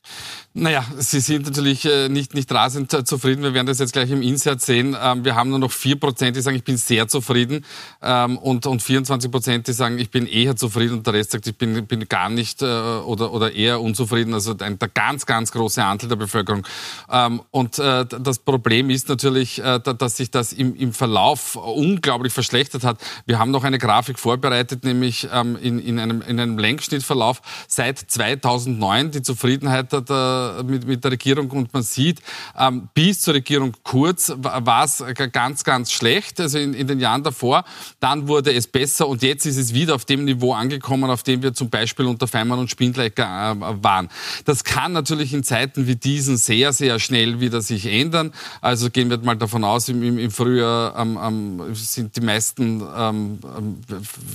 Naja, 0.53 0.85
sie 0.97 1.21
sind 1.21 1.45
natürlich 1.45 1.85
äh, 1.85 2.09
nicht, 2.09 2.33
nicht 2.33 2.51
rasend 2.51 2.93
äh, 2.93 3.03
zufrieden. 3.03 3.41
Wir 3.41 3.53
werden 3.53 3.67
das 3.67 3.79
jetzt 3.79 3.93
gleich 3.93 4.11
im 4.11 4.21
Insert 4.21 4.61
sehen. 4.61 4.97
Ähm, 5.01 5.23
wir 5.25 5.35
haben 5.35 5.49
nur 5.49 5.59
noch 5.59 5.71
vier 5.71 5.99
Prozent, 5.99 6.35
die 6.35 6.41
sagen, 6.41 6.57
ich 6.57 6.63
bin 6.63 6.77
sehr 6.77 7.07
zufrieden. 7.07 7.65
Ähm, 8.01 8.37
und, 8.37 8.65
und 8.65 8.81
24 8.81 9.31
Prozent, 9.31 9.67
die 9.67 9.73
sagen, 9.73 9.97
ich 9.97 10.11
bin 10.11 10.27
eher 10.27 10.55
zufrieden. 10.55 10.97
Und 10.97 11.07
der 11.07 11.13
Rest 11.13 11.31
sagt, 11.31 11.47
ich 11.47 11.57
bin, 11.57 11.85
bin 11.87 12.07
gar 12.07 12.29
nicht 12.29 12.61
äh, 12.61 12.65
oder, 12.65 13.31
oder 13.33 13.53
eher 13.53 13.81
unzufrieden. 13.81 14.33
Also 14.33 14.53
der 14.53 14.75
ganz, 14.93 15.25
ganz 15.25 15.51
große 15.51 15.83
Anteil 15.83 16.09
der 16.09 16.17
Bevölkerung. 16.17 16.67
Ähm, 17.09 17.41
und 17.51 17.79
das 17.79 18.39
Problem 18.39 18.89
ist 18.89 19.07
natürlich, 19.09 19.61
dass 19.61 20.10
dass 20.11 20.17
sich 20.17 20.31
das 20.31 20.51
im, 20.51 20.75
im 20.75 20.91
Verlauf 20.91 21.55
unglaublich 21.55 22.33
verschlechtert 22.33 22.83
hat. 22.83 22.99
Wir 23.25 23.39
haben 23.39 23.49
noch 23.49 23.63
eine 23.63 23.77
Grafik 23.77 24.19
vorbereitet, 24.19 24.83
nämlich 24.83 25.27
ähm, 25.31 25.57
in, 25.61 25.79
in, 25.79 25.99
einem, 25.99 26.21
in 26.21 26.37
einem 26.37 26.57
Längsschnittverlauf 26.57 27.41
seit 27.69 27.97
2009 27.97 29.11
die 29.11 29.21
Zufriedenheit 29.21 29.93
der, 29.93 30.63
mit, 30.65 30.85
mit 30.85 31.03
der 31.05 31.11
Regierung 31.11 31.49
und 31.51 31.73
man 31.73 31.83
sieht, 31.83 32.21
ähm, 32.59 32.89
bis 32.93 33.21
zur 33.21 33.35
Regierung 33.35 33.73
Kurz 33.83 34.33
war 34.35 34.83
es 34.83 35.01
ganz, 35.31 35.63
ganz 35.63 35.93
schlecht, 35.93 36.41
also 36.41 36.59
in, 36.59 36.73
in 36.73 36.87
den 36.87 36.99
Jahren 36.99 37.23
davor. 37.23 37.63
Dann 38.01 38.27
wurde 38.27 38.53
es 38.53 38.67
besser 38.67 39.07
und 39.07 39.23
jetzt 39.23 39.45
ist 39.45 39.57
es 39.57 39.73
wieder 39.73 39.95
auf 39.95 40.03
dem 40.03 40.25
Niveau 40.25 40.53
angekommen, 40.53 41.09
auf 41.09 41.23
dem 41.23 41.41
wir 41.41 41.53
zum 41.53 41.69
Beispiel 41.69 42.05
unter 42.05 42.27
Feimann 42.27 42.59
und 42.59 42.69
Spindlecker 42.69 43.51
äh, 43.51 43.83
waren. 43.83 44.09
Das 44.43 44.65
kann 44.65 44.91
natürlich 44.91 45.33
in 45.33 45.45
Zeiten 45.45 45.87
wie 45.87 45.95
diesen 45.95 46.35
sehr, 46.35 46.73
sehr 46.73 46.99
schnell 46.99 47.39
wieder 47.39 47.61
sich 47.61 47.85
ändern. 47.85 48.33
Also 48.59 48.89
gehen 48.89 49.09
wir 49.09 49.17
mal 49.19 49.37
davon 49.37 49.63
aus, 49.63 49.87
im 49.87 50.00
im, 50.03 50.17
im 50.17 50.31
Frühjahr 50.31 50.97
ähm, 50.97 51.19
ähm, 51.21 51.75
sind 51.75 52.15
die 52.15 52.21
meisten, 52.21 52.81
ähm, 52.95 53.39
ähm 53.43 53.77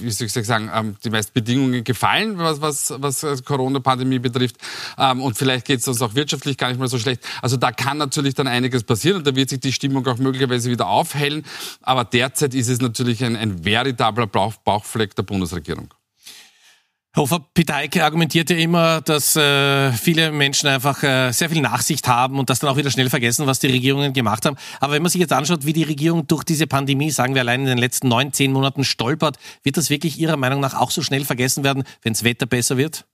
wie 0.00 0.10
soll 0.10 0.26
ich 0.26 0.32
sagen, 0.32 0.70
ähm, 0.74 0.96
die 1.04 1.10
meisten 1.10 1.32
Bedingungen 1.32 1.84
gefallen, 1.84 2.38
was, 2.38 2.60
was, 2.60 3.22
was 3.22 3.44
Corona-Pandemie 3.44 4.18
betrifft. 4.18 4.56
Ähm, 4.98 5.22
und 5.22 5.36
vielleicht 5.36 5.66
geht 5.66 5.80
es 5.80 5.88
uns 5.88 6.02
auch 6.02 6.14
wirtschaftlich 6.14 6.56
gar 6.56 6.68
nicht 6.68 6.78
mehr 6.78 6.88
so 6.88 6.98
schlecht. 6.98 7.22
Also 7.42 7.56
da 7.56 7.72
kann 7.72 7.98
natürlich 7.98 8.34
dann 8.34 8.46
einiges 8.46 8.84
passieren 8.84 9.18
und 9.18 9.26
da 9.26 9.34
wird 9.34 9.50
sich 9.50 9.60
die 9.60 9.72
Stimmung 9.72 10.06
auch 10.06 10.18
möglicherweise 10.18 10.70
wieder 10.70 10.88
aufhellen. 10.88 11.44
Aber 11.82 12.04
derzeit 12.04 12.54
ist 12.54 12.68
es 12.68 12.80
natürlich 12.80 13.24
ein, 13.24 13.36
ein 13.36 13.64
veritabler 13.64 14.26
Bauchfleck 14.26 15.14
der 15.14 15.22
Bundesregierung. 15.22 15.88
Hofer 17.16 17.40
Piteike 17.54 18.04
argumentiert 18.04 18.50
ja 18.50 18.58
immer, 18.58 19.00
dass 19.00 19.36
äh, 19.36 19.90
viele 19.92 20.30
Menschen 20.32 20.68
einfach 20.68 21.02
äh, 21.02 21.32
sehr 21.32 21.48
viel 21.48 21.62
Nachsicht 21.62 22.06
haben 22.08 22.38
und 22.38 22.50
das 22.50 22.58
dann 22.58 22.68
auch 22.68 22.76
wieder 22.76 22.90
schnell 22.90 23.08
vergessen, 23.08 23.46
was 23.46 23.58
die 23.58 23.68
Regierungen 23.68 24.12
gemacht 24.12 24.44
haben. 24.44 24.56
Aber 24.80 24.92
wenn 24.92 25.00
man 25.00 25.10
sich 25.10 25.22
jetzt 25.22 25.32
anschaut, 25.32 25.64
wie 25.64 25.72
die 25.72 25.82
Regierung 25.82 26.26
durch 26.26 26.44
diese 26.44 26.66
Pandemie, 26.66 27.10
sagen 27.10 27.34
wir 27.34 27.40
allein 27.40 27.60
in 27.60 27.68
den 27.68 27.78
letzten 27.78 28.08
neun, 28.08 28.34
zehn 28.34 28.52
Monaten 28.52 28.84
stolpert, 28.84 29.38
wird 29.62 29.78
das 29.78 29.88
wirklich 29.88 30.18
Ihrer 30.18 30.36
Meinung 30.36 30.60
nach 30.60 30.74
auch 30.74 30.90
so 30.90 31.00
schnell 31.00 31.24
vergessen 31.24 31.64
werden, 31.64 31.84
wenn 32.02 32.12
das 32.12 32.22
Wetter 32.22 32.44
besser 32.44 32.76
wird? 32.76 33.06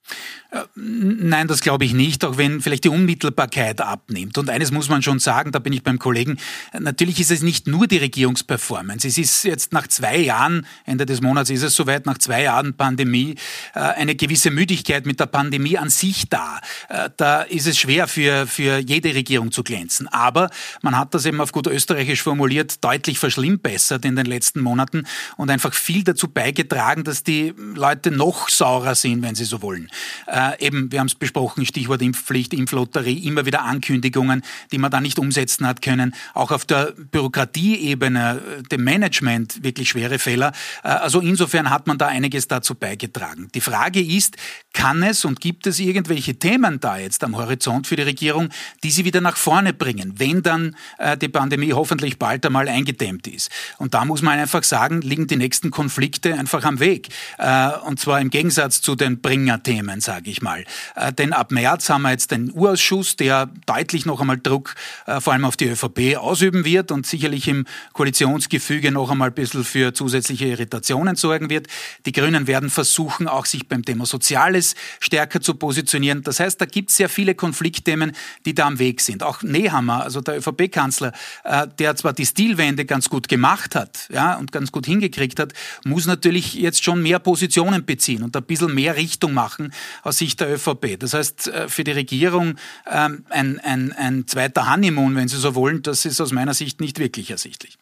Äh, 0.50 0.64
nein, 0.74 1.46
das 1.46 1.60
glaube 1.60 1.84
ich 1.84 1.94
nicht, 1.94 2.24
auch 2.24 2.36
wenn 2.36 2.60
vielleicht 2.60 2.82
die 2.82 2.88
Unmittelbarkeit 2.88 3.80
abnimmt. 3.80 4.36
Und 4.36 4.50
eines 4.50 4.72
muss 4.72 4.88
man 4.88 5.02
schon 5.02 5.20
sagen, 5.20 5.52
da 5.52 5.60
bin 5.60 5.72
ich 5.72 5.84
beim 5.84 6.00
Kollegen, 6.00 6.38
natürlich 6.76 7.20
ist 7.20 7.30
es 7.30 7.42
nicht 7.42 7.68
nur 7.68 7.86
die 7.86 7.98
Regierungsperformance. 7.98 9.06
Es 9.06 9.16
ist 9.16 9.44
jetzt 9.44 9.72
nach 9.72 9.86
zwei 9.86 10.16
Jahren, 10.16 10.66
Ende 10.86 11.06
des 11.06 11.20
Monats 11.20 11.50
ist 11.50 11.62
es 11.62 11.76
soweit, 11.76 12.04
nach 12.04 12.18
zwei 12.18 12.42
Jahren 12.42 12.74
Pandemie, 12.74 13.36
äh, 13.76 13.91
eine 13.96 14.14
gewisse 14.14 14.50
Müdigkeit 14.50 15.06
mit 15.06 15.20
der 15.20 15.26
Pandemie 15.26 15.78
an 15.78 15.90
sich 15.90 16.28
da. 16.28 16.60
Äh, 16.88 17.10
da 17.16 17.42
ist 17.42 17.66
es 17.66 17.78
schwer 17.78 18.08
für, 18.08 18.46
für 18.46 18.78
jede 18.78 19.14
Regierung 19.14 19.52
zu 19.52 19.62
glänzen. 19.62 20.08
Aber 20.08 20.50
man 20.82 20.98
hat 20.98 21.14
das 21.14 21.26
eben 21.26 21.40
auf 21.40 21.52
gut 21.52 21.66
österreichisch 21.66 22.22
formuliert 22.22 22.82
deutlich 22.84 23.18
verschlimmbessert 23.18 24.04
in 24.04 24.16
den 24.16 24.26
letzten 24.26 24.60
Monaten 24.60 25.06
und 25.36 25.50
einfach 25.50 25.74
viel 25.74 26.04
dazu 26.04 26.28
beigetragen, 26.28 27.04
dass 27.04 27.22
die 27.22 27.54
Leute 27.74 28.10
noch 28.10 28.48
saurer 28.48 28.94
sind, 28.94 29.22
wenn 29.22 29.34
sie 29.34 29.44
so 29.44 29.62
wollen. 29.62 29.90
Äh, 30.26 30.66
eben, 30.66 30.90
wir 30.92 31.00
haben 31.00 31.06
es 31.06 31.14
besprochen, 31.14 31.66
Stichwort 31.66 32.02
Impfpflicht, 32.02 32.54
Impflotterie, 32.54 33.26
immer 33.26 33.46
wieder 33.46 33.62
Ankündigungen, 33.62 34.42
die 34.70 34.78
man 34.78 34.90
da 34.90 35.00
nicht 35.00 35.18
umsetzen 35.18 35.66
hat 35.66 35.82
können. 35.82 36.14
Auch 36.34 36.50
auf 36.50 36.64
der 36.64 36.92
Bürokratieebene, 37.10 38.40
äh, 38.60 38.62
dem 38.62 38.84
Management 38.84 39.62
wirklich 39.62 39.88
schwere 39.88 40.18
Fehler. 40.18 40.52
Äh, 40.82 40.88
also 40.88 41.20
insofern 41.20 41.70
hat 41.70 41.86
man 41.86 41.98
da 41.98 42.06
einiges 42.06 42.48
dazu 42.48 42.74
beigetragen. 42.74 43.48
Die 43.54 43.60
Frage 43.60 43.81
ist, 43.88 44.36
kann 44.72 45.02
es 45.02 45.24
und 45.24 45.40
gibt 45.40 45.66
es 45.66 45.78
irgendwelche 45.78 46.34
Themen 46.34 46.80
da 46.80 46.96
jetzt 46.96 47.24
am 47.24 47.36
Horizont 47.36 47.86
für 47.86 47.96
die 47.96 48.02
Regierung, 48.02 48.48
die 48.82 48.90
sie 48.90 49.04
wieder 49.04 49.20
nach 49.20 49.36
vorne 49.36 49.72
bringen, 49.72 50.14
wenn 50.16 50.42
dann 50.42 50.76
äh, 50.98 51.16
die 51.16 51.28
Pandemie 51.28 51.72
hoffentlich 51.72 52.18
bald 52.18 52.44
einmal 52.46 52.68
eingedämmt 52.68 53.26
ist? 53.26 53.50
Und 53.78 53.94
da 53.94 54.04
muss 54.04 54.22
man 54.22 54.38
einfach 54.38 54.62
sagen, 54.62 55.02
liegen 55.02 55.26
die 55.26 55.36
nächsten 55.36 55.70
Konflikte 55.70 56.34
einfach 56.34 56.64
am 56.64 56.80
Weg. 56.80 57.08
Äh, 57.38 57.70
und 57.86 58.00
zwar 58.00 58.20
im 58.20 58.30
Gegensatz 58.30 58.80
zu 58.80 58.94
den 58.94 59.20
Bringer-Themen, 59.20 60.00
sage 60.00 60.30
ich 60.30 60.42
mal. 60.42 60.64
Äh, 60.96 61.12
denn 61.12 61.32
ab 61.32 61.52
März 61.52 61.90
haben 61.90 62.02
wir 62.02 62.10
jetzt 62.10 62.30
den 62.30 62.50
U-Ausschuss, 62.52 63.16
der 63.16 63.50
deutlich 63.66 64.06
noch 64.06 64.20
einmal 64.20 64.38
Druck 64.38 64.74
äh, 65.06 65.20
vor 65.20 65.34
allem 65.34 65.44
auf 65.44 65.56
die 65.56 65.68
ÖVP 65.68 66.16
ausüben 66.16 66.64
wird 66.64 66.90
und 66.90 67.06
sicherlich 67.06 67.46
im 67.48 67.66
Koalitionsgefüge 67.92 68.90
noch 68.90 69.10
einmal 69.10 69.28
ein 69.28 69.34
bisschen 69.34 69.64
für 69.64 69.92
zusätzliche 69.92 70.46
Irritationen 70.46 71.16
sorgen 71.16 71.50
wird. 71.50 71.66
Die 72.06 72.12
Grünen 72.12 72.46
werden 72.46 72.70
versuchen, 72.70 73.28
auch 73.28 73.46
sich 73.46 73.61
beim 73.68 73.84
Thema 73.84 74.06
Soziales 74.06 74.74
stärker 75.00 75.40
zu 75.40 75.54
positionieren. 75.54 76.22
Das 76.22 76.40
heißt, 76.40 76.60
da 76.60 76.64
gibt 76.64 76.90
es 76.90 76.96
sehr 76.96 77.08
viele 77.08 77.34
Konfliktthemen, 77.34 78.12
die 78.44 78.54
da 78.54 78.66
am 78.66 78.78
Weg 78.78 79.00
sind. 79.00 79.22
Auch 79.22 79.42
Nehammer, 79.42 80.02
also 80.02 80.20
der 80.20 80.38
ÖVP-Kanzler, 80.38 81.12
äh, 81.44 81.66
der 81.78 81.96
zwar 81.96 82.12
die 82.12 82.26
Stilwende 82.26 82.84
ganz 82.84 83.08
gut 83.08 83.28
gemacht 83.28 83.74
hat 83.74 84.08
ja, 84.12 84.36
und 84.36 84.52
ganz 84.52 84.72
gut 84.72 84.86
hingekriegt 84.86 85.38
hat, 85.38 85.52
muss 85.84 86.06
natürlich 86.06 86.54
jetzt 86.54 86.84
schon 86.84 87.02
mehr 87.02 87.18
Positionen 87.18 87.84
beziehen 87.84 88.22
und 88.22 88.36
ein 88.36 88.42
bisschen 88.44 88.74
mehr 88.74 88.96
Richtung 88.96 89.32
machen 89.32 89.72
aus 90.02 90.18
Sicht 90.18 90.40
der 90.40 90.54
ÖVP. 90.54 90.98
Das 90.98 91.14
heißt, 91.14 91.48
äh, 91.48 91.68
für 91.68 91.84
die 91.84 91.92
Regierung 91.92 92.56
ähm, 92.90 93.24
ein, 93.30 93.60
ein, 93.60 93.92
ein 93.92 94.26
zweiter 94.26 94.70
Honeymoon, 94.70 95.14
wenn 95.16 95.28
Sie 95.28 95.38
so 95.38 95.54
wollen, 95.54 95.82
das 95.82 96.04
ist 96.04 96.20
aus 96.20 96.32
meiner 96.32 96.54
Sicht 96.54 96.80
nicht 96.80 96.98
wirklich 96.98 97.30
ersichtlich. 97.30 97.78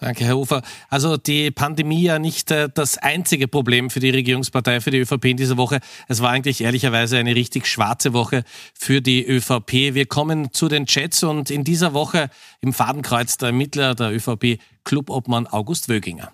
Danke, 0.00 0.24
Herr 0.24 0.38
Ufer. 0.38 0.62
Also 0.88 1.16
die 1.16 1.50
Pandemie 1.50 2.02
ja 2.02 2.20
nicht 2.20 2.52
äh, 2.52 2.68
das 2.72 2.98
einzige 2.98 3.48
Problem 3.48 3.90
für 3.90 3.98
die 3.98 4.10
Regierungspartei, 4.10 4.80
für 4.80 4.92
die 4.92 4.98
ÖVP 4.98 5.24
in 5.24 5.36
dieser 5.36 5.56
Woche. 5.56 5.80
Es 6.06 6.22
war 6.22 6.30
eigentlich 6.30 6.60
ehrlicherweise 6.60 7.18
eine 7.18 7.34
richtig 7.34 7.66
schwarze 7.66 8.12
Woche 8.12 8.44
für 8.74 9.00
die 9.02 9.26
ÖVP. 9.26 9.94
Wir 9.94 10.06
kommen 10.06 10.52
zu 10.52 10.68
den 10.68 10.86
Chats 10.86 11.24
und 11.24 11.50
in 11.50 11.64
dieser 11.64 11.94
Woche 11.94 12.30
im 12.60 12.72
Fadenkreuz 12.72 13.38
der 13.38 13.48
Ermittler 13.48 13.96
der 13.96 14.14
ÖVP 14.14 14.60
Clubobmann 14.84 15.48
August 15.48 15.88
Wöginger. 15.88 16.30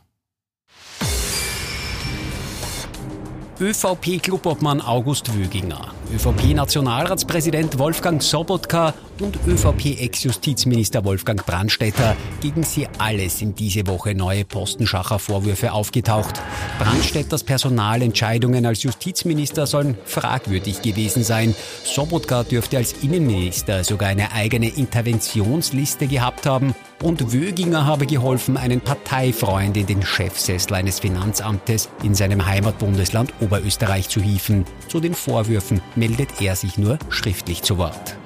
ÖVP-Clubobmann 3.61 4.81
August 4.81 5.33
Wöginger, 5.33 5.93
ÖVP-Nationalratspräsident 6.13 7.79
Wolfgang 7.79 8.21
Sobotka 8.21 8.95
und 9.21 9.39
ÖVP-Ex-Justizminister 9.47 11.05
Wolfgang 11.05 11.47
Brandstetter. 11.47 12.17
Gegen 12.41 12.65
sie 12.65 12.89
alle 12.99 13.31
sind 13.31 13.61
diese 13.61 13.87
Woche 13.87 14.17
neue 14.17 14.45
Postenschacher-Vorwürfe 14.45 15.73
aufgetaucht. 15.73 16.43
Brandstetters 16.81 17.45
Personalentscheidungen 17.45 18.67
als 18.67 18.83
Justizminister 18.83 19.69
sollen 19.69 19.97
fragwürdig 20.05 20.83
gewesen 20.83 21.23
sein. 21.23 21.55
Sobotka 21.85 22.43
dürfte 22.43 22.79
als 22.79 23.05
Innenminister 23.05 23.85
sogar 23.85 24.09
eine 24.09 24.33
eigene 24.33 24.69
Interventionsliste 24.69 26.09
gehabt 26.09 26.47
haben 26.47 26.75
und 27.05 27.35
Wöginger 27.35 27.85
habe 27.85 28.07
geholfen, 28.07 28.57
einen 28.57 28.81
Parteifreund 28.81 29.77
in 29.77 29.87
den 29.87 30.03
Chefsessel 30.03 30.75
eines 30.75 31.01
Finanzamtes 31.01 31.91
in 32.03 32.15
seinem 32.15 32.47
Heimatbundesland 32.47 33.35
Oberösterreich 33.41 34.09
zu 34.09 34.23
hieven. 34.23 34.65
Zu 34.89 35.01
den 35.01 35.15
Vorwürfen 35.15 35.83
meldet 35.97 36.41
er 36.41 36.57
sich 36.57 36.79
nur 36.79 36.99
schriftlich 37.11 37.63
zu 37.63 37.77
Wort. 37.77 38.17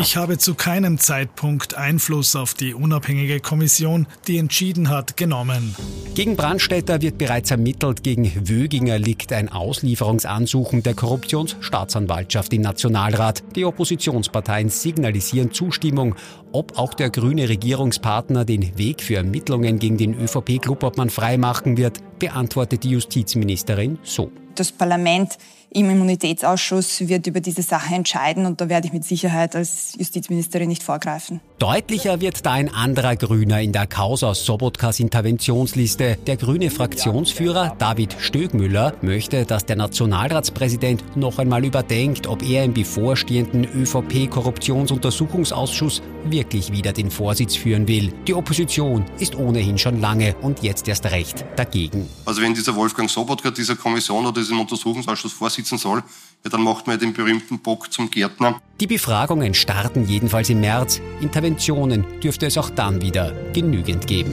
Ich 0.00 0.16
habe 0.16 0.38
zu 0.38 0.54
keinem 0.54 0.98
Zeitpunkt 0.98 1.74
Einfluss 1.74 2.36
auf 2.36 2.54
die 2.54 2.72
unabhängige 2.72 3.40
Kommission, 3.40 4.06
die 4.28 4.38
entschieden 4.38 4.90
hat, 4.90 5.16
genommen. 5.16 5.74
Gegen 6.14 6.36
Brandstätter 6.36 7.02
wird 7.02 7.18
bereits 7.18 7.50
ermittelt. 7.50 8.04
Gegen 8.04 8.48
Wöginger 8.48 8.98
liegt 8.98 9.32
ein 9.32 9.48
Auslieferungsansuchen 9.48 10.84
der 10.84 10.94
Korruptionsstaatsanwaltschaft 10.94 12.52
im 12.52 12.62
Nationalrat. 12.62 13.42
Die 13.56 13.64
Oppositionsparteien 13.64 14.68
signalisieren 14.68 15.52
Zustimmung. 15.52 16.14
Ob 16.52 16.78
auch 16.78 16.94
der 16.94 17.10
grüne 17.10 17.48
Regierungspartner 17.48 18.44
den 18.44 18.78
Weg 18.78 19.02
für 19.02 19.16
Ermittlungen 19.16 19.80
gegen 19.80 19.96
den 19.96 20.14
ÖVP-Clubobmann 20.14 21.10
freimachen 21.10 21.76
wird, 21.76 21.98
beantwortet 22.20 22.84
die 22.84 22.90
Justizministerin 22.90 23.98
so. 24.04 24.30
Das 24.54 24.70
Parlament 24.70 25.38
im 25.70 25.90
Immunitätsausschuss 25.90 27.08
wird 27.08 27.26
über 27.26 27.40
diese 27.40 27.62
Sache 27.62 27.94
entscheiden 27.94 28.46
und 28.46 28.60
da 28.60 28.68
werde 28.68 28.86
ich 28.86 28.92
mit 28.92 29.04
Sicherheit 29.04 29.54
als 29.54 29.94
Justizministerin 29.98 30.68
nicht 30.68 30.82
vorgreifen. 30.82 31.40
Deutlicher 31.58 32.20
wird 32.20 32.46
da 32.46 32.52
ein 32.52 32.72
anderer 32.72 33.16
Grüner 33.16 33.60
in 33.60 33.72
der 33.72 33.86
Causa 33.86 34.34
Sobotkas 34.34 35.00
Interventionsliste. 35.00 36.16
Der 36.26 36.36
grüne 36.36 36.70
Fraktionsführer 36.70 37.74
David 37.78 38.16
Stögmüller 38.18 38.94
möchte, 39.02 39.44
dass 39.44 39.66
der 39.66 39.76
Nationalratspräsident 39.76 41.16
noch 41.16 41.38
einmal 41.38 41.64
überdenkt, 41.64 42.26
ob 42.26 42.42
er 42.42 42.64
im 42.64 42.72
bevorstehenden 42.72 43.64
ÖVP-Korruptionsuntersuchungsausschuss 43.64 46.02
wirklich 46.24 46.72
wieder 46.72 46.92
den 46.92 47.10
Vorsitz 47.10 47.56
führen 47.56 47.88
will. 47.88 48.12
Die 48.26 48.34
Opposition 48.34 49.04
ist 49.18 49.34
ohnehin 49.34 49.78
schon 49.78 50.00
lange 50.00 50.34
und 50.36 50.62
jetzt 50.62 50.88
erst 50.88 51.06
recht 51.06 51.44
dagegen. 51.56 52.08
Also 52.24 52.40
wenn 52.40 52.54
dieser 52.54 52.74
Wolfgang 52.74 53.10
Sobotka 53.10 53.50
dieser 53.50 53.76
Kommission 53.76 54.24
oder 54.24 54.40
diesem 54.40 54.60
Untersuchungsausschuss 54.60 55.32
Vorsitz 55.32 55.57
sitzen 55.58 55.78
soll, 55.78 56.02
ja, 56.44 56.50
dann 56.50 56.62
macht 56.62 56.86
man 56.86 56.98
den 56.98 57.12
berühmten 57.12 57.58
Bock 57.58 57.92
zum 57.92 58.10
Gärtner. 58.10 58.60
Die 58.80 58.86
Befragungen 58.86 59.54
starten 59.54 60.06
jedenfalls 60.06 60.48
im 60.50 60.60
März. 60.60 61.00
Interventionen 61.20 62.04
dürfte 62.20 62.46
es 62.46 62.56
auch 62.56 62.70
dann 62.70 63.02
wieder 63.02 63.32
genügend 63.52 64.06
geben. 64.06 64.32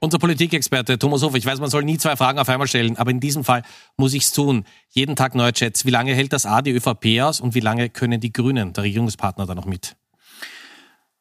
Unser 0.00 0.18
Politikexperte 0.18 0.98
Thomas 0.98 1.22
Hofer, 1.22 1.38
ich 1.38 1.46
weiß, 1.46 1.60
man 1.60 1.70
soll 1.70 1.82
nie 1.82 1.96
zwei 1.96 2.14
Fragen 2.14 2.38
auf 2.38 2.50
einmal 2.50 2.68
stellen, 2.68 2.98
aber 2.98 3.10
in 3.10 3.20
diesem 3.20 3.42
Fall 3.42 3.62
muss 3.96 4.12
ich 4.12 4.24
es 4.24 4.32
tun. 4.32 4.64
Jeden 4.90 5.16
Tag 5.16 5.34
neue 5.34 5.54
Chats. 5.54 5.86
Wie 5.86 5.90
lange 5.90 6.14
hält 6.14 6.34
das 6.34 6.44
A 6.44 6.60
die 6.60 6.72
ÖVP 6.72 7.22
aus 7.22 7.40
und 7.40 7.54
wie 7.54 7.60
lange 7.60 7.88
können 7.88 8.20
die 8.20 8.30
Grünen, 8.30 8.74
der 8.74 8.84
Regierungspartner, 8.84 9.46
da 9.46 9.54
noch 9.54 9.64
mit? 9.64 9.96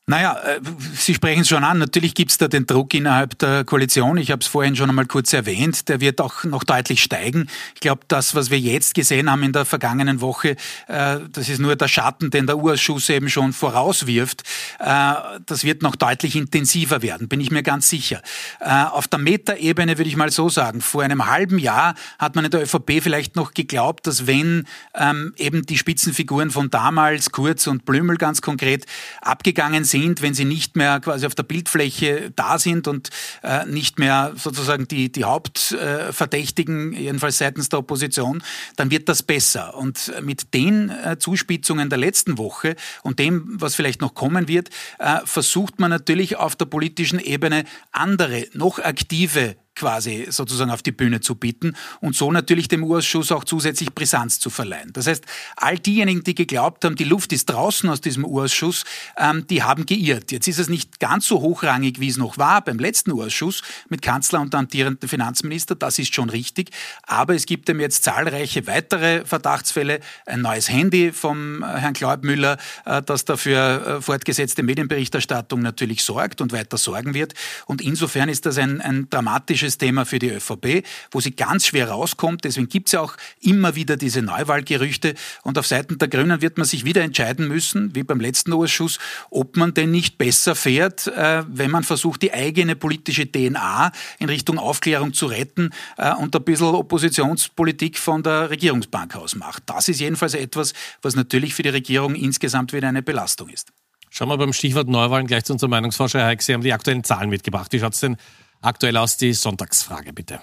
Naja, 0.05 0.37
äh, 0.43 0.59
Sie 0.93 1.13
sprechen 1.13 1.43
es 1.43 1.47
schon 1.47 1.63
an. 1.63 1.77
Natürlich 1.77 2.13
gibt 2.13 2.31
es 2.31 2.37
da 2.37 2.49
den 2.49 2.65
Druck 2.67 2.93
innerhalb 2.93 3.39
der 3.39 3.63
Koalition. 3.63 4.17
Ich 4.17 4.31
habe 4.31 4.41
es 4.41 4.47
vorhin 4.47 4.75
schon 4.75 4.89
einmal 4.89 5.05
kurz 5.05 5.31
erwähnt. 5.31 5.87
Der 5.87 6.01
wird 6.01 6.19
auch 6.19 6.43
noch 6.43 6.65
deutlich 6.65 7.01
steigen. 7.01 7.47
Ich 7.73 7.79
glaube, 7.79 8.01
das, 8.09 8.35
was 8.35 8.51
wir 8.51 8.59
jetzt 8.59 8.95
gesehen 8.95 9.31
haben 9.31 9.43
in 9.43 9.53
der 9.53 9.63
vergangenen 9.63 10.19
Woche, 10.19 10.57
äh, 10.89 11.19
das 11.31 11.47
ist 11.47 11.59
nur 11.59 11.77
der 11.77 11.87
Schatten, 11.87 12.31
den 12.31 12.47
der 12.47 12.57
Urschuss 12.57 13.07
eben 13.07 13.29
schon 13.29 13.53
vorauswirft. 13.53 14.43
Äh, 14.79 15.13
das 15.45 15.63
wird 15.63 15.83
noch 15.83 15.95
deutlich 15.95 16.35
intensiver 16.35 17.01
werden, 17.01 17.29
bin 17.29 17.39
ich 17.39 17.49
mir 17.49 17.63
ganz 17.63 17.89
sicher. 17.89 18.21
Auf 18.59 19.07
der 19.07 19.19
Metaebene 19.19 19.97
würde 19.97 20.09
ich 20.09 20.15
mal 20.15 20.31
so 20.31 20.49
sagen, 20.49 20.81
vor 20.81 21.03
einem 21.03 21.27
halben 21.27 21.59
Jahr 21.59 21.95
hat 22.19 22.35
man 22.35 22.45
in 22.45 22.51
der 22.51 22.63
ÖVP 22.63 23.01
vielleicht 23.01 23.35
noch 23.35 23.53
geglaubt, 23.53 24.07
dass 24.07 24.27
wenn 24.27 24.67
ähm, 24.95 25.33
eben 25.37 25.65
die 25.65 25.77
Spitzenfiguren 25.77 26.51
von 26.51 26.69
damals, 26.69 27.31
Kurz 27.31 27.67
und 27.67 27.85
Blümel 27.85 28.17
ganz 28.17 28.41
konkret, 28.41 28.85
abgegangen 29.21 29.85
sind, 29.85 29.92
sind, 29.93 30.23
wenn 30.23 30.33
sie 30.33 30.45
nicht 30.45 30.75
mehr 30.75 30.99
quasi 30.99 31.27
auf 31.27 31.35
der 31.35 31.43
Bildfläche 31.43 32.31
da 32.35 32.57
sind 32.57 32.87
und 32.87 33.11
äh, 33.43 33.63
nicht 33.67 33.99
mehr 33.99 34.33
sozusagen 34.35 34.87
die, 34.87 35.11
die 35.11 35.23
Hauptverdächtigen, 35.23 36.93
jedenfalls 36.93 37.37
seitens 37.37 37.69
der 37.69 37.79
Opposition, 37.79 38.41
dann 38.75 38.89
wird 38.89 39.07
das 39.07 39.21
besser. 39.21 39.75
Und 39.75 40.11
mit 40.21 40.55
den 40.55 40.89
äh, 40.89 41.19
Zuspitzungen 41.19 41.89
der 41.89 41.99
letzten 41.99 42.39
Woche 42.39 42.75
und 43.03 43.19
dem, 43.19 43.61
was 43.61 43.75
vielleicht 43.75 44.01
noch 44.01 44.15
kommen 44.15 44.47
wird, 44.47 44.69
äh, 44.97 45.19
versucht 45.25 45.79
man 45.79 45.91
natürlich 45.91 46.37
auf 46.37 46.55
der 46.55 46.65
politischen 46.65 47.19
Ebene 47.19 47.63
andere, 47.91 48.47
noch 48.53 48.79
aktive 48.79 49.55
quasi 49.75 50.27
sozusagen 50.29 50.71
auf 50.71 50.81
die 50.81 50.91
Bühne 50.91 51.21
zu 51.21 51.35
bieten 51.35 51.75
und 51.99 52.15
so 52.15 52.31
natürlich 52.31 52.67
dem 52.67 52.83
Urausschuss 52.83 53.31
auch 53.31 53.43
zusätzlich 53.43 53.93
Brisanz 53.93 54.39
zu 54.39 54.49
verleihen. 54.49 54.91
Das 54.93 55.07
heißt, 55.07 55.25
all 55.55 55.79
diejenigen, 55.79 56.23
die 56.23 56.35
geglaubt 56.35 56.85
haben, 56.85 56.95
die 56.95 57.03
Luft 57.03 57.33
ist 57.33 57.49
draußen 57.49 57.89
aus 57.89 58.01
diesem 58.01 58.25
Urausschuss, 58.25 58.85
ähm, 59.17 59.47
die 59.47 59.63
haben 59.63 59.85
geirrt. 59.85 60.31
Jetzt 60.31 60.47
ist 60.47 60.59
es 60.59 60.69
nicht 60.69 60.99
ganz 60.99 61.27
so 61.27 61.41
hochrangig, 61.41 61.99
wie 61.99 62.07
es 62.07 62.17
noch 62.17 62.37
war 62.37 62.63
beim 62.63 62.77
letzten 62.77 63.11
Urausschuss 63.11 63.63
mit 63.89 64.01
Kanzler 64.01 64.41
und 64.41 64.53
amtierenden 64.53 65.09
Finanzminister, 65.09 65.75
das 65.75 65.97
ist 65.99 66.13
schon 66.13 66.29
richtig, 66.29 66.69
aber 67.03 67.33
es 67.35 67.45
gibt 67.45 67.69
eben 67.69 67.79
jetzt 67.79 68.03
zahlreiche 68.03 68.67
weitere 68.67 69.25
Verdachtsfälle, 69.25 69.99
ein 70.25 70.41
neues 70.41 70.69
Handy 70.69 71.11
vom 71.11 71.63
äh, 71.63 71.65
Herrn 71.65 71.93
Kleubmüller, 71.93 72.57
äh, 72.85 73.01
das 73.01 73.25
dafür 73.25 73.97
äh, 73.97 74.01
fortgesetzte 74.01 74.63
Medienberichterstattung 74.63 75.61
natürlich 75.61 76.03
sorgt 76.03 76.41
und 76.41 76.51
weiter 76.51 76.77
sorgen 76.77 77.13
wird 77.13 77.33
und 77.65 77.81
insofern 77.81 78.29
ist 78.29 78.45
das 78.45 78.57
ein, 78.57 78.81
ein 78.81 79.09
dramatischer 79.09 79.62
kritisches 79.63 79.77
Thema 79.77 80.05
für 80.05 80.19
die 80.19 80.29
ÖVP, 80.29 80.85
wo 81.11 81.19
sie 81.19 81.31
ganz 81.31 81.67
schwer 81.67 81.89
rauskommt. 81.89 82.43
Deswegen 82.43 82.67
gibt 82.67 82.89
es 82.89 82.93
ja 82.93 83.01
auch 83.01 83.15
immer 83.41 83.75
wieder 83.75 83.95
diese 83.97 84.21
Neuwahlgerüchte. 84.21 85.15
Und 85.43 85.57
auf 85.57 85.65
Seiten 85.65 85.97
der 85.97 86.07
Grünen 86.07 86.41
wird 86.41 86.57
man 86.57 86.65
sich 86.65 86.83
wieder 86.85 87.01
entscheiden 87.01 87.47
müssen, 87.47 87.95
wie 87.95 88.03
beim 88.03 88.19
letzten 88.19 88.53
Ausschuss, 88.53 88.99
ob 89.29 89.55
man 89.55 89.73
denn 89.73 89.91
nicht 89.91 90.17
besser 90.17 90.55
fährt, 90.55 91.07
äh, 91.07 91.43
wenn 91.47 91.71
man 91.71 91.83
versucht, 91.83 92.21
die 92.21 92.33
eigene 92.33 92.75
politische 92.75 93.31
DNA 93.31 93.91
in 94.19 94.29
Richtung 94.29 94.59
Aufklärung 94.59 95.13
zu 95.13 95.27
retten 95.27 95.69
äh, 95.97 96.13
und 96.13 96.35
ein 96.35 96.43
bisschen 96.43 96.67
Oppositionspolitik 96.67 97.97
von 97.97 98.21
der 98.23 98.49
Regierungsbank 98.49 99.15
aus 99.15 99.35
macht. 99.35 99.63
Das 99.67 99.87
ist 99.87 99.99
jedenfalls 99.99 100.33
etwas, 100.33 100.73
was 101.01 101.15
natürlich 101.15 101.53
für 101.53 101.63
die 101.63 101.69
Regierung 101.69 102.15
insgesamt 102.15 102.73
wieder 102.73 102.89
eine 102.89 103.01
Belastung 103.01 103.49
ist. 103.49 103.71
Schauen 104.09 104.27
wir 104.27 104.37
beim 104.37 104.53
Stichwort 104.53 104.87
Neuwahlen 104.89 105.25
gleich 105.25 105.43
zu 105.43 105.53
unserem 105.53 105.71
Meinungsforscher. 105.71 106.23
Heik, 106.23 106.43
Sie 106.43 106.53
haben 106.53 106.61
die 106.61 106.73
aktuellen 106.73 107.03
Zahlen 107.03 107.29
mitgebracht. 107.31 107.71
Wie 107.73 107.79
schaut 107.79 107.93
es 107.93 107.99
denn 107.99 108.17
aktuell 108.63 108.97
aus? 108.97 109.17
Die 109.17 109.33
Sonntagsfrage, 109.33 110.13
bitte. 110.13 110.39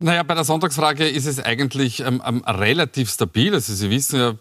Naja, 0.00 0.22
bei 0.22 0.34
der 0.36 0.44
Sonntagsfrage 0.44 1.08
ist 1.08 1.26
es 1.26 1.40
eigentlich 1.40 1.98
ähm, 1.98 2.22
ähm, 2.24 2.44
relativ 2.46 3.10
stabil. 3.10 3.52
Also 3.52 3.74
Sie 3.74 3.90
wissen 3.90 4.20
ja, 4.20 4.32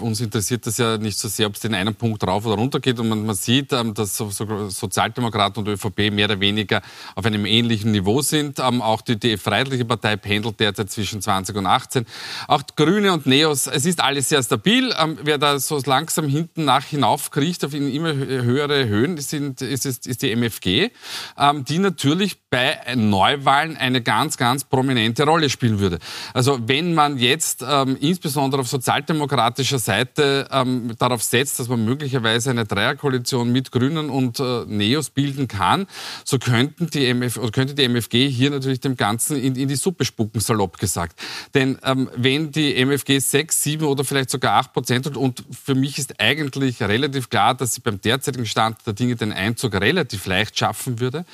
uns 0.00 0.20
interessiert 0.20 0.66
das 0.66 0.76
ja 0.76 0.98
nicht 0.98 1.18
so 1.18 1.28
sehr, 1.28 1.46
ob 1.46 1.54
es 1.54 1.60
den 1.60 1.72
einen 1.72 1.94
Punkt 1.94 2.22
rauf 2.26 2.44
oder 2.44 2.56
runter 2.56 2.78
geht. 2.78 3.00
Und 3.00 3.08
man, 3.08 3.24
man 3.24 3.34
sieht, 3.34 3.72
ähm, 3.72 3.94
dass 3.94 4.18
so, 4.18 4.28
so 4.28 4.68
Sozialdemokraten 4.68 5.62
und 5.64 5.68
ÖVP 5.72 6.12
mehr 6.12 6.26
oder 6.26 6.40
weniger 6.40 6.82
auf 7.14 7.24
einem 7.24 7.46
ähnlichen 7.46 7.90
Niveau 7.90 8.20
sind. 8.20 8.58
Ähm, 8.58 8.82
auch 8.82 9.00
die, 9.00 9.18
die 9.18 9.38
Freiheitliche 9.38 9.86
Partei 9.86 10.16
pendelt 10.16 10.60
derzeit 10.60 10.90
zwischen 10.90 11.22
20 11.22 11.56
und 11.56 11.64
18. 11.64 12.04
Auch 12.46 12.60
Grüne 12.76 13.14
und 13.14 13.24
Neos, 13.24 13.66
es 13.66 13.86
ist 13.86 14.02
alles 14.02 14.28
sehr 14.28 14.42
stabil. 14.42 14.94
Ähm, 15.00 15.16
wer 15.22 15.38
da 15.38 15.58
so 15.58 15.80
langsam 15.86 16.28
hinten 16.28 16.66
nach 16.66 16.84
hinaufkriecht 16.84 17.64
auf 17.64 17.72
immer 17.72 18.12
höhere 18.12 18.86
Höhen, 18.88 19.16
sind, 19.16 19.62
ist, 19.62 19.86
ist, 19.86 20.06
ist 20.06 20.20
die 20.20 20.36
MFG, 20.36 20.90
ähm, 21.38 21.64
die 21.64 21.78
natürlich 21.78 22.36
bei 22.50 22.78
Neuwahlen 22.94 23.78
eine 23.78 24.02
ganz, 24.02 24.36
ganz 24.36 24.64
prominente 24.64 24.97
Rolle 25.26 25.50
spielen 25.50 25.78
würde. 25.78 25.98
Also 26.34 26.58
wenn 26.66 26.94
man 26.94 27.18
jetzt 27.18 27.64
ähm, 27.68 27.96
insbesondere 28.00 28.62
auf 28.62 28.68
sozialdemokratischer 28.68 29.78
Seite 29.78 30.48
ähm, 30.50 30.92
darauf 30.98 31.22
setzt, 31.22 31.58
dass 31.58 31.68
man 31.68 31.84
möglicherweise 31.84 32.50
eine 32.50 32.64
Dreierkoalition 32.64 33.52
mit 33.52 33.72
Grünen 33.72 34.10
und 34.10 34.40
äh, 34.40 34.64
Neos 34.66 35.10
bilden 35.10 35.48
kann, 35.48 35.86
so 36.24 36.38
könnten 36.38 36.88
die 36.90 37.06
MF 37.06 37.38
könnte 37.52 37.74
die 37.74 37.84
MFG 37.84 38.28
hier 38.28 38.50
natürlich 38.50 38.80
dem 38.80 38.96
Ganzen 38.96 39.36
in, 39.36 39.56
in 39.56 39.68
die 39.68 39.76
Suppe 39.76 40.04
spucken, 40.04 40.40
salopp 40.40 40.78
gesagt. 40.78 41.18
Denn 41.54 41.78
ähm, 41.84 42.08
wenn 42.16 42.50
die 42.52 42.74
MFG 42.76 43.18
sechs, 43.18 43.62
sieben 43.62 43.86
oder 43.86 44.04
vielleicht 44.04 44.30
sogar 44.30 44.54
acht 44.54 44.72
Prozent 44.72 45.06
hat, 45.06 45.16
und 45.16 45.44
für 45.50 45.74
mich 45.74 45.98
ist 45.98 46.20
eigentlich 46.20 46.80
relativ 46.80 47.28
klar, 47.30 47.54
dass 47.54 47.74
sie 47.74 47.80
beim 47.80 48.00
derzeitigen 48.00 48.46
Stand 48.46 48.78
der 48.86 48.92
Dinge 48.92 49.16
den 49.16 49.32
Einzug 49.32 49.74
relativ 49.74 50.26
leicht 50.26 50.58
schaffen 50.58 51.00
würde, 51.00 51.24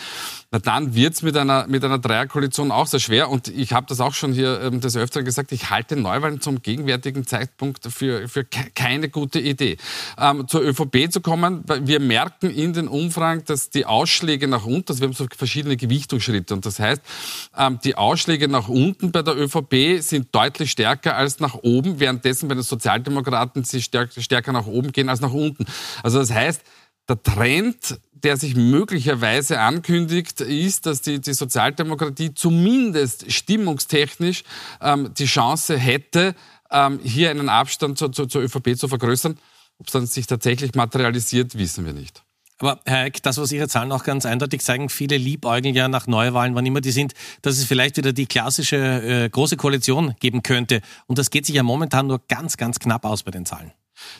na 0.55 0.61
dann 0.61 0.95
wird 0.95 1.15
es 1.15 1.23
mit 1.23 1.37
einer, 1.37 1.67
mit 1.67 1.83
einer 1.83 1.99
Dreierkoalition 1.99 2.71
auch 2.71 2.87
sehr 2.87 3.01
schwer. 3.01 3.29
Und 3.29 3.49
ich 3.49 3.73
habe 3.73 3.87
das 3.89 3.99
auch 3.99 4.15
schon 4.15 4.33
hier 4.33 4.61
ähm, 4.61 4.81
des 4.81 4.97
Öfteren 4.97 5.25
gesagt, 5.25 5.51
ich 5.51 5.71
halte 5.71 5.97
Neuwahlen 5.97 6.41
zum 6.41 6.63
gegenwärtigen 6.63 7.27
Zeitpunkt 7.27 7.85
für, 7.93 8.29
für 8.29 8.45
ke 8.45 8.71
keine 8.73 9.09
gute 9.09 9.41
Idee. 9.41 9.79
Ähm, 10.17 10.47
zur 10.47 10.63
ÖVP 10.63 11.11
zu 11.11 11.21
kommen, 11.23 11.65
wir 11.67 11.99
merken 11.99 12.51
in 12.51 12.73
den 12.73 12.87
Umfragen, 12.87 13.43
dass 13.47 13.71
die 13.71 13.85
Ausschläge 13.85 14.47
nach 14.47 14.65
unten, 14.65 14.93
also 14.93 15.01
wir 15.01 15.09
haben 15.09 15.15
so 15.15 15.27
verschiedene 15.37 15.77
Gewichtungsschritte, 15.77 16.55
und 16.55 16.65
das 16.65 16.79
heißt, 16.79 17.03
ähm, 17.59 17.81
die 17.83 17.97
Ausschläge 17.97 18.47
nach 18.47 18.69
unten 18.69 19.11
bei 19.11 19.23
der 19.23 19.37
ÖVP 19.37 20.01
sind 20.03 20.33
deutlich 20.33 20.71
stärker 20.71 21.17
als 21.17 21.41
nach 21.41 21.55
oben, 21.55 21.99
währenddessen 21.99 22.47
bei 22.47 22.55
den 22.55 22.63
Sozialdemokraten 22.63 23.65
sie 23.65 23.83
stärker, 23.83 24.21
stärker 24.21 24.53
nach 24.53 24.67
oben 24.67 24.93
gehen 24.93 25.09
als 25.09 25.21
nach 25.21 25.33
unten. 25.33 25.67
Also 26.05 26.21
das 26.21 26.31
heißt, 26.31 26.63
der 27.09 27.23
Trend, 27.23 28.01
der 28.13 28.37
sich 28.37 28.57
möglicherweise 28.57 29.61
ankündigt, 29.61 30.41
ist, 30.41 30.87
dass 30.87 31.03
die, 31.03 31.21
die 31.21 31.35
Sozialdemokratie 31.35 32.35
zumindest 32.35 33.31
stimmungstechnisch 33.31 34.45
ähm, 34.81 35.13
die 35.15 35.27
Chance 35.27 35.77
hätte, 35.77 36.35
ähm, 36.71 36.99
hier 37.03 37.31
einen 37.31 37.49
Abstand 37.49 37.99
zu, 37.99 38.09
zu, 38.09 38.27
zur 38.27 38.43
ÖVP 38.43 38.77
zu 38.77 38.89
vergrößern. 38.89 39.39
Ob 39.79 39.87
es 39.87 39.93
dann 39.93 40.07
sich 40.07 40.27
tatsächlich 40.27 40.75
materialisiert, 40.75 41.59
wissen 41.59 41.85
wir 41.85 41.93
nicht. 41.93 42.23
Aber 42.59 42.81
Herr 42.87 43.07
Eck, 43.07 43.23
das, 43.23 43.37
was 43.39 43.53
Ihre 43.53 43.69
Zahlen 43.69 43.91
auch 43.93 44.05
ganz 44.05 44.25
eindeutig 44.25 44.63
zeigen, 44.63 44.89
viele 44.89 45.17
liebäugeln 45.17 45.75
ja 45.75 45.89
nach 45.89 46.07
Neuwahlen, 46.07 46.55
wann 46.55 46.65
immer 46.65 46.81
die 46.81 46.93
sind, 46.93 47.13
dass 47.43 47.59
es 47.59 47.65
vielleicht 47.65 47.97
wieder 47.97 48.13
die 48.13 48.27
klassische 48.27 48.77
äh, 48.77 49.29
große 49.29 49.57
Koalition 49.57 50.15
geben 50.21 50.43
könnte. 50.43 50.81
Und 51.07 51.19
das 51.19 51.31
geht 51.31 51.47
sich 51.47 51.57
ja 51.57 51.63
momentan 51.63 52.07
nur 52.07 52.21
ganz, 52.29 52.57
ganz 52.57 52.79
knapp 52.79 53.05
aus 53.05 53.25
bei 53.25 53.33
den 53.33 53.45
Zahlen. 53.45 53.73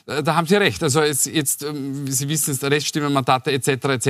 Äh, 0.07 0.23
da 0.23 0.35
haben 0.35 0.47
Sie 0.47 0.55
recht. 0.55 0.81
Also 0.83 1.01
jetzt, 1.01 1.25
jetzt 1.25 1.63
ähm, 1.63 2.07
Sie 2.07 2.29
wissen 2.29 2.51
es, 2.51 2.63
Reststimmenmandate 2.63 3.51
etc. 3.51 3.67
etc. 3.67 4.07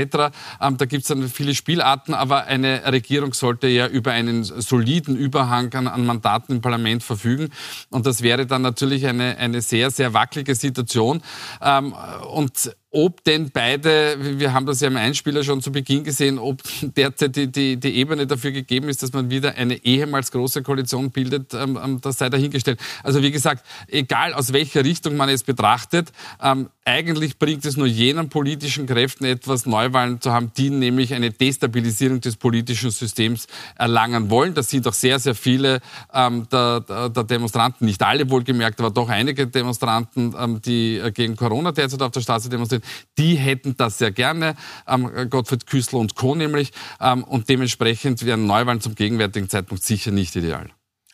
Ähm, 0.62 0.78
da 0.78 0.86
gibt 0.86 1.04
es 1.04 1.08
dann 1.08 1.28
viele 1.30 1.56
Spielarten, 1.56 2.14
aber 2.14 2.46
eine 2.46 2.92
Regierung 2.92 3.34
sollte 3.34 3.68
ja 3.68 3.88
über 3.88 4.12
einen 4.12 4.44
soliden 4.44 5.16
Überhang 5.16 5.74
an, 5.74 5.88
an, 5.88 6.06
Mandaten 6.06 6.56
im 6.56 6.62
Parlament 6.62 7.04
verfügen. 7.04 7.50
Und 7.90 8.06
das 8.06 8.22
wäre 8.22 8.46
dann 8.46 8.62
natürlich 8.62 9.08
eine, 9.08 9.38
eine 9.38 9.62
sehr, 9.62 9.92
sehr 9.92 10.14
wackelige 10.14 10.56
Situation. 10.56 11.22
Ähm, 11.62 11.94
und 12.32 12.76
ob 12.96 13.26
denn 13.26 13.52
beide, 13.52 14.40
wir 14.40 14.54
haben 14.54 14.66
das 14.66 14.80
ja 14.80 14.88
im 14.88 14.96
Einspieler 14.96 15.44
schon 15.44 15.62
zu 15.62 15.70
Beginn 15.70 16.06
gesehen, 16.06 16.40
ob 16.40 16.62
derzeit 16.82 17.36
die, 17.36 17.52
die, 17.52 17.78
die 17.78 17.96
Ebene 17.98 18.26
dafür 18.26 18.52
gegeben 18.52 18.88
ist, 18.88 19.04
dass 19.04 19.12
man 19.12 19.30
wieder 19.30 19.56
eine 19.56 19.84
ehemals 19.84 20.32
große 20.32 20.64
Koalition 20.64 21.12
bildet, 21.12 21.54
ähm, 21.54 21.78
ähm, 21.84 22.00
das 22.00 22.20
sei 22.20 22.30
dahingestellt. 22.30 22.80
Also 23.04 23.22
wie 23.22 23.32
gesagt, 23.32 23.66
egal 23.90 24.34
aus 24.34 24.54
welcher 24.54 24.86
Richtung 24.86 25.18
man 25.18 25.28
es 25.28 25.44
betrachtet, 25.44 26.14
ähm, 26.42 26.70
eigentlich 26.86 27.40
bringt 27.40 27.66
es 27.66 27.78
nur 27.78 27.88
jenen 27.88 28.30
politischen 28.30 28.86
Kräften 28.86 29.26
etwas, 29.26 29.66
Neuwahlen 29.66 30.22
zu 30.22 30.32
haben, 30.32 30.52
die 30.56 30.70
nämlich 30.70 31.16
eine 31.16 31.32
Destabilisierung 31.32 32.22
des 32.22 32.38
politischen 32.38 32.92
Systems 32.92 33.48
erlangen 33.76 34.30
wollen. 34.30 34.54
Das 34.54 34.70
sind 34.70 34.88
auch 34.88 34.94
sehr, 34.94 35.20
sehr 35.20 35.34
viele 35.34 35.82
ähm, 36.14 36.48
der, 36.52 36.82
der, 36.82 37.24
Demonstranten, 37.24 37.86
nicht 37.86 38.04
alle 38.04 38.30
wohlgemerkt, 38.30 38.80
aber 38.80 38.92
doch 38.92 39.10
einige 39.10 39.48
Demonstranten, 39.48 40.36
ähm, 40.40 40.62
die 40.62 40.98
äh, 41.00 41.12
gegen 41.12 41.36
Corona 41.36 41.72
derzeit 41.72 42.04
auf 42.04 42.12
der 42.12 42.22
Straße 42.22 42.50
demonstrieren 42.50 42.84
die 43.18 43.36
hätten 43.36 43.76
das 43.76 43.98
sehr 43.98 44.12
gerne, 44.12 44.56
ähm, 44.88 45.30
Gottfried 45.30 45.66
Küssler 45.66 46.00
und 46.00 46.16
Co. 46.16 46.36
nämlich. 46.36 46.72
Ähm, 47.02 47.24
und 47.24 47.50
dementsprechend 47.50 48.24
wären 48.26 48.46
Neuwahlen 48.46 48.82
zum 48.82 48.94
gegenwärtigen 48.94 49.50
Zeitpunkt 49.50 49.84
sicher 49.84 50.12
nicht 50.12 50.36
ideal. 50.36 50.70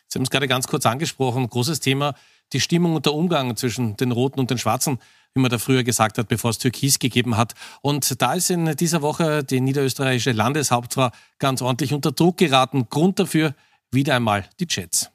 Sie 0.08 0.18
haben 0.18 0.24
es 0.24 0.30
gerade 0.30 0.48
ganz 0.48 0.68
kurz 0.68 0.84
angesprochen, 0.84 1.48
großes 1.48 1.80
Thema, 1.80 2.14
die 2.52 2.60
Stimmung 2.60 2.94
und 2.94 3.06
der 3.06 3.14
Umgang 3.14 3.56
zwischen 3.56 3.96
den 3.96 4.12
Roten 4.12 4.38
und 4.38 4.50
den 4.50 4.58
Schwarzen, 4.58 4.98
wie 5.34 5.40
man 5.40 5.50
da 5.50 5.58
früher 5.58 5.82
gesagt 5.82 6.18
hat, 6.18 6.28
bevor 6.28 6.50
es 6.50 6.58
Türkis 6.58 6.98
gegeben 6.98 7.36
hat. 7.36 7.54
Und 7.80 8.20
da 8.20 8.34
ist 8.34 8.50
in 8.50 8.76
dieser 8.76 9.02
Woche 9.02 9.44
die 9.44 9.60
niederösterreichische 9.60 10.32
Landeshauptfrau 10.32 11.10
ganz 11.38 11.62
ordentlich 11.62 11.92
unter 11.92 12.12
Druck 12.12 12.38
geraten. 12.38 12.86
Grund 12.90 13.18
dafür 13.18 13.54
wieder 13.90 14.14
einmal 14.14 14.44
die 14.60 14.66
Jets. 14.68 15.10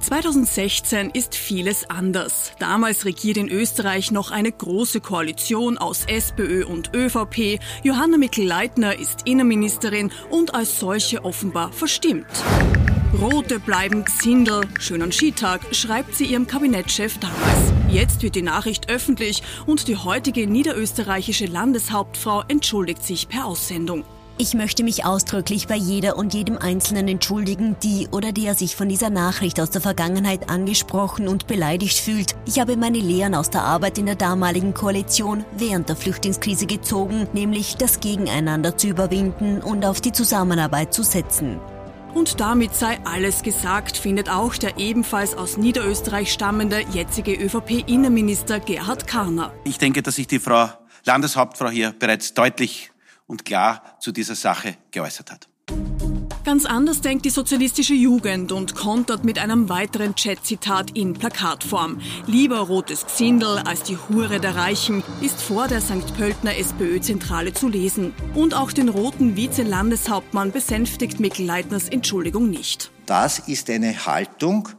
2016 0.00 1.10
ist 1.10 1.34
vieles 1.34 1.90
anders. 1.90 2.52
Damals 2.58 3.04
regiert 3.04 3.36
in 3.36 3.50
Österreich 3.50 4.10
noch 4.10 4.30
eine 4.30 4.50
große 4.50 5.00
Koalition 5.00 5.76
aus 5.76 6.06
SPÖ 6.06 6.64
und 6.64 6.94
ÖVP. 6.94 7.60
Johanna 7.82 8.16
Mikl-Leitner 8.16 8.98
ist 8.98 9.26
Innenministerin 9.26 10.10
und 10.30 10.54
als 10.54 10.80
solche 10.80 11.26
offenbar 11.26 11.72
verstimmt. 11.72 12.24
Rote 13.16 13.58
bleiben 13.58 14.04
Xindel. 14.04 14.60
Schönen 14.78 15.12
Skitag, 15.12 15.74
schreibt 15.74 16.14
sie 16.14 16.26
ihrem 16.26 16.46
Kabinettschef 16.46 17.16
damals. 17.18 17.72
Jetzt 17.90 18.22
wird 18.22 18.34
die 18.34 18.42
Nachricht 18.42 18.90
öffentlich 18.90 19.42
und 19.66 19.88
die 19.88 19.96
heutige 19.96 20.46
niederösterreichische 20.46 21.46
Landeshauptfrau 21.46 22.42
entschuldigt 22.48 23.02
sich 23.02 23.28
per 23.28 23.46
Aussendung. 23.46 24.04
Ich 24.36 24.52
möchte 24.52 24.84
mich 24.84 25.06
ausdrücklich 25.06 25.66
bei 25.66 25.74
jeder 25.74 26.18
und 26.18 26.34
jedem 26.34 26.58
Einzelnen 26.58 27.08
entschuldigen, 27.08 27.76
die 27.82 28.08
oder 28.12 28.30
der 28.30 28.54
sich 28.54 28.76
von 28.76 28.90
dieser 28.90 29.10
Nachricht 29.10 29.58
aus 29.58 29.70
der 29.70 29.80
Vergangenheit 29.80 30.50
angesprochen 30.50 31.28
und 31.28 31.46
beleidigt 31.46 31.98
fühlt. 31.98 32.36
Ich 32.44 32.60
habe 32.60 32.76
meine 32.76 32.98
Lehren 32.98 33.34
aus 33.34 33.48
der 33.48 33.62
Arbeit 33.62 33.96
in 33.96 34.06
der 34.06 34.16
damaligen 34.16 34.74
Koalition 34.74 35.46
während 35.56 35.88
der 35.88 35.96
Flüchtlingskrise 35.96 36.66
gezogen, 36.66 37.26
nämlich 37.32 37.76
das 37.76 38.00
Gegeneinander 38.00 38.76
zu 38.76 38.86
überwinden 38.88 39.62
und 39.62 39.86
auf 39.86 40.02
die 40.02 40.12
Zusammenarbeit 40.12 40.92
zu 40.92 41.02
setzen. 41.02 41.58
Und 42.14 42.40
damit 42.40 42.74
sei 42.74 42.98
alles 43.04 43.42
gesagt, 43.42 43.96
findet 43.96 44.30
auch 44.30 44.54
der 44.56 44.78
ebenfalls 44.78 45.34
aus 45.34 45.56
Niederösterreich 45.56 46.32
stammende 46.32 46.80
jetzige 46.92 47.34
ÖVP-Innenminister 47.34 48.60
Gerhard 48.60 49.06
Karner. 49.06 49.52
Ich 49.64 49.78
denke, 49.78 50.02
dass 50.02 50.16
sich 50.16 50.26
die 50.26 50.38
Frau 50.38 50.68
Landeshauptfrau 51.04 51.68
hier 51.68 51.94
bereits 51.98 52.34
deutlich 52.34 52.90
und 53.26 53.44
klar 53.44 53.96
zu 54.00 54.12
dieser 54.12 54.34
Sache 54.34 54.76
geäußert 54.90 55.30
hat. 55.30 55.47
Ganz 56.48 56.64
anders 56.64 57.02
denkt 57.02 57.26
die 57.26 57.30
sozialistische 57.30 57.92
Jugend 57.92 58.52
und 58.52 58.74
kontert 58.74 59.22
mit 59.22 59.38
einem 59.38 59.68
weiteren 59.68 60.14
Chat-Zitat 60.14 60.92
in 60.96 61.12
Plakatform. 61.12 62.00
Lieber 62.26 62.60
rotes 62.60 63.04
Xindel 63.04 63.58
als 63.66 63.82
die 63.82 63.98
Hure 63.98 64.40
der 64.40 64.56
Reichen 64.56 65.04
ist 65.20 65.42
vor 65.42 65.68
der 65.68 65.82
St. 65.82 66.16
Pöltner 66.16 66.56
SPÖ-Zentrale 66.56 67.52
zu 67.52 67.68
lesen. 67.68 68.14
Und 68.32 68.54
auch 68.54 68.72
den 68.72 68.88
roten 68.88 69.36
Vize-Landeshauptmann 69.36 70.50
besänftigt 70.50 71.20
Mikl 71.20 71.44
Leitners 71.44 71.90
Entschuldigung 71.90 72.48
nicht. 72.48 72.90
Das 73.04 73.40
ist 73.40 73.68
eine 73.68 74.06
Haltung. 74.06 74.70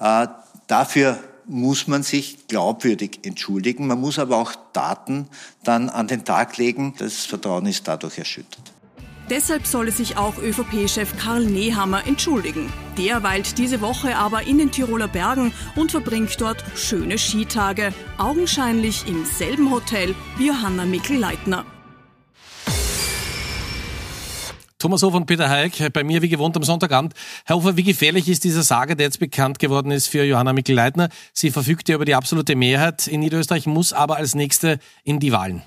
Äh, 0.00 0.28
dafür 0.66 1.18
muss 1.46 1.88
man 1.88 2.04
sich 2.04 2.46
glaubwürdig 2.48 3.18
entschuldigen. 3.24 3.86
Man 3.86 4.00
muss 4.00 4.18
aber 4.18 4.38
auch 4.38 4.54
Daten 4.72 5.28
dann 5.62 5.90
an 5.90 6.06
den 6.06 6.24
Tag 6.24 6.56
legen. 6.56 6.94
Das 6.96 7.26
Vertrauen 7.26 7.66
ist 7.66 7.86
dadurch 7.86 8.16
erschüttert. 8.16 8.72
Deshalb 9.30 9.66
solle 9.66 9.92
sich 9.92 10.16
auch 10.16 10.38
ÖVP-Chef 10.38 11.16
Karl 11.18 11.44
Nehammer 11.44 12.06
entschuldigen. 12.06 12.72
Der 12.96 13.22
weilt 13.22 13.58
diese 13.58 13.82
Woche 13.82 14.16
aber 14.16 14.46
in 14.46 14.56
den 14.56 14.70
Tiroler 14.70 15.08
Bergen 15.08 15.52
und 15.76 15.90
verbringt 15.90 16.40
dort 16.40 16.64
schöne 16.74 17.18
Skitage, 17.18 17.92
augenscheinlich 18.16 19.06
im 19.06 19.26
selben 19.26 19.70
Hotel 19.70 20.14
wie 20.38 20.46
Johanna 20.46 20.86
Mikl-Leitner. 20.86 21.66
Thomas 24.78 25.02
Hofer 25.02 25.16
und 25.16 25.26
Peter 25.26 25.50
Heik, 25.50 25.92
bei 25.92 26.04
mir 26.04 26.22
wie 26.22 26.28
gewohnt 26.28 26.56
am 26.56 26.62
Sonntagabend. 26.62 27.12
Herr 27.44 27.56
Hofer, 27.56 27.76
wie 27.76 27.82
gefährlich 27.82 28.28
ist 28.28 28.44
dieser 28.44 28.62
Sage, 28.62 28.94
der 28.94 29.06
jetzt 29.06 29.18
bekannt 29.18 29.58
geworden 29.58 29.90
ist 29.90 30.06
für 30.06 30.24
Johanna 30.24 30.52
Mikl-Leitner? 30.52 31.08
Sie 31.32 31.50
verfügt 31.50 31.88
ja 31.88 31.96
über 31.96 32.04
die 32.04 32.14
absolute 32.14 32.54
Mehrheit 32.54 33.08
in 33.08 33.20
Niederösterreich, 33.20 33.66
muss 33.66 33.92
aber 33.92 34.16
als 34.16 34.36
Nächste 34.36 34.78
in 35.02 35.18
die 35.18 35.32
Wahlen. 35.32 35.62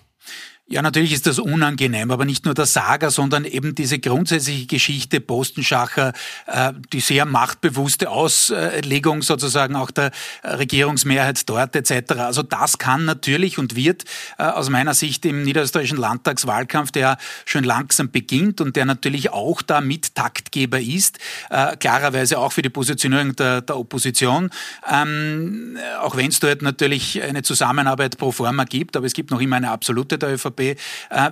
Ja, 0.71 0.81
natürlich 0.81 1.11
ist 1.11 1.27
das 1.27 1.37
unangenehm, 1.37 2.11
aber 2.11 2.23
nicht 2.23 2.45
nur 2.45 2.53
der 2.53 2.65
Saga, 2.65 3.09
sondern 3.09 3.43
eben 3.43 3.75
diese 3.75 3.99
grundsätzliche 3.99 4.67
Geschichte 4.67 5.19
Postenschacher, 5.19 6.13
äh, 6.47 6.71
die 6.93 7.01
sehr 7.01 7.25
machtbewusste 7.25 8.09
Auslegung 8.09 9.21
sozusagen 9.21 9.75
auch 9.75 9.91
der 9.91 10.11
Regierungsmehrheit 10.45 11.49
dort 11.49 11.75
etc. 11.75 12.13
Also 12.19 12.41
das 12.41 12.77
kann 12.77 13.03
natürlich 13.03 13.57
und 13.57 13.75
wird 13.75 14.05
äh, 14.37 14.43
aus 14.43 14.69
meiner 14.69 14.93
Sicht 14.93 15.25
im 15.25 15.43
niederösterreichischen 15.43 15.97
Landtagswahlkampf, 15.97 16.91
der 16.93 17.17
schon 17.43 17.65
langsam 17.65 18.09
beginnt 18.09 18.61
und 18.61 18.77
der 18.77 18.85
natürlich 18.85 19.29
auch 19.31 19.61
da 19.61 19.81
mit 19.81 20.15
Taktgeber 20.15 20.79
ist, 20.79 21.19
äh, 21.49 21.75
klarerweise 21.75 22.39
auch 22.39 22.53
für 22.53 22.61
die 22.61 22.69
Positionierung 22.69 23.35
der, 23.35 23.59
der 23.59 23.75
Opposition, 23.77 24.49
ähm, 24.89 25.77
auch 26.01 26.15
wenn 26.15 26.29
es 26.29 26.39
dort 26.39 26.61
natürlich 26.61 27.21
eine 27.21 27.43
Zusammenarbeit 27.43 28.17
pro 28.17 28.31
forma 28.31 28.63
gibt, 28.63 28.95
aber 28.95 29.05
es 29.05 29.13
gibt 29.13 29.31
noch 29.31 29.41
immer 29.41 29.57
eine 29.57 29.69
absolute 29.69 30.17
der 30.17 30.35
ÖVP 30.35 30.60
äh, 30.69 30.75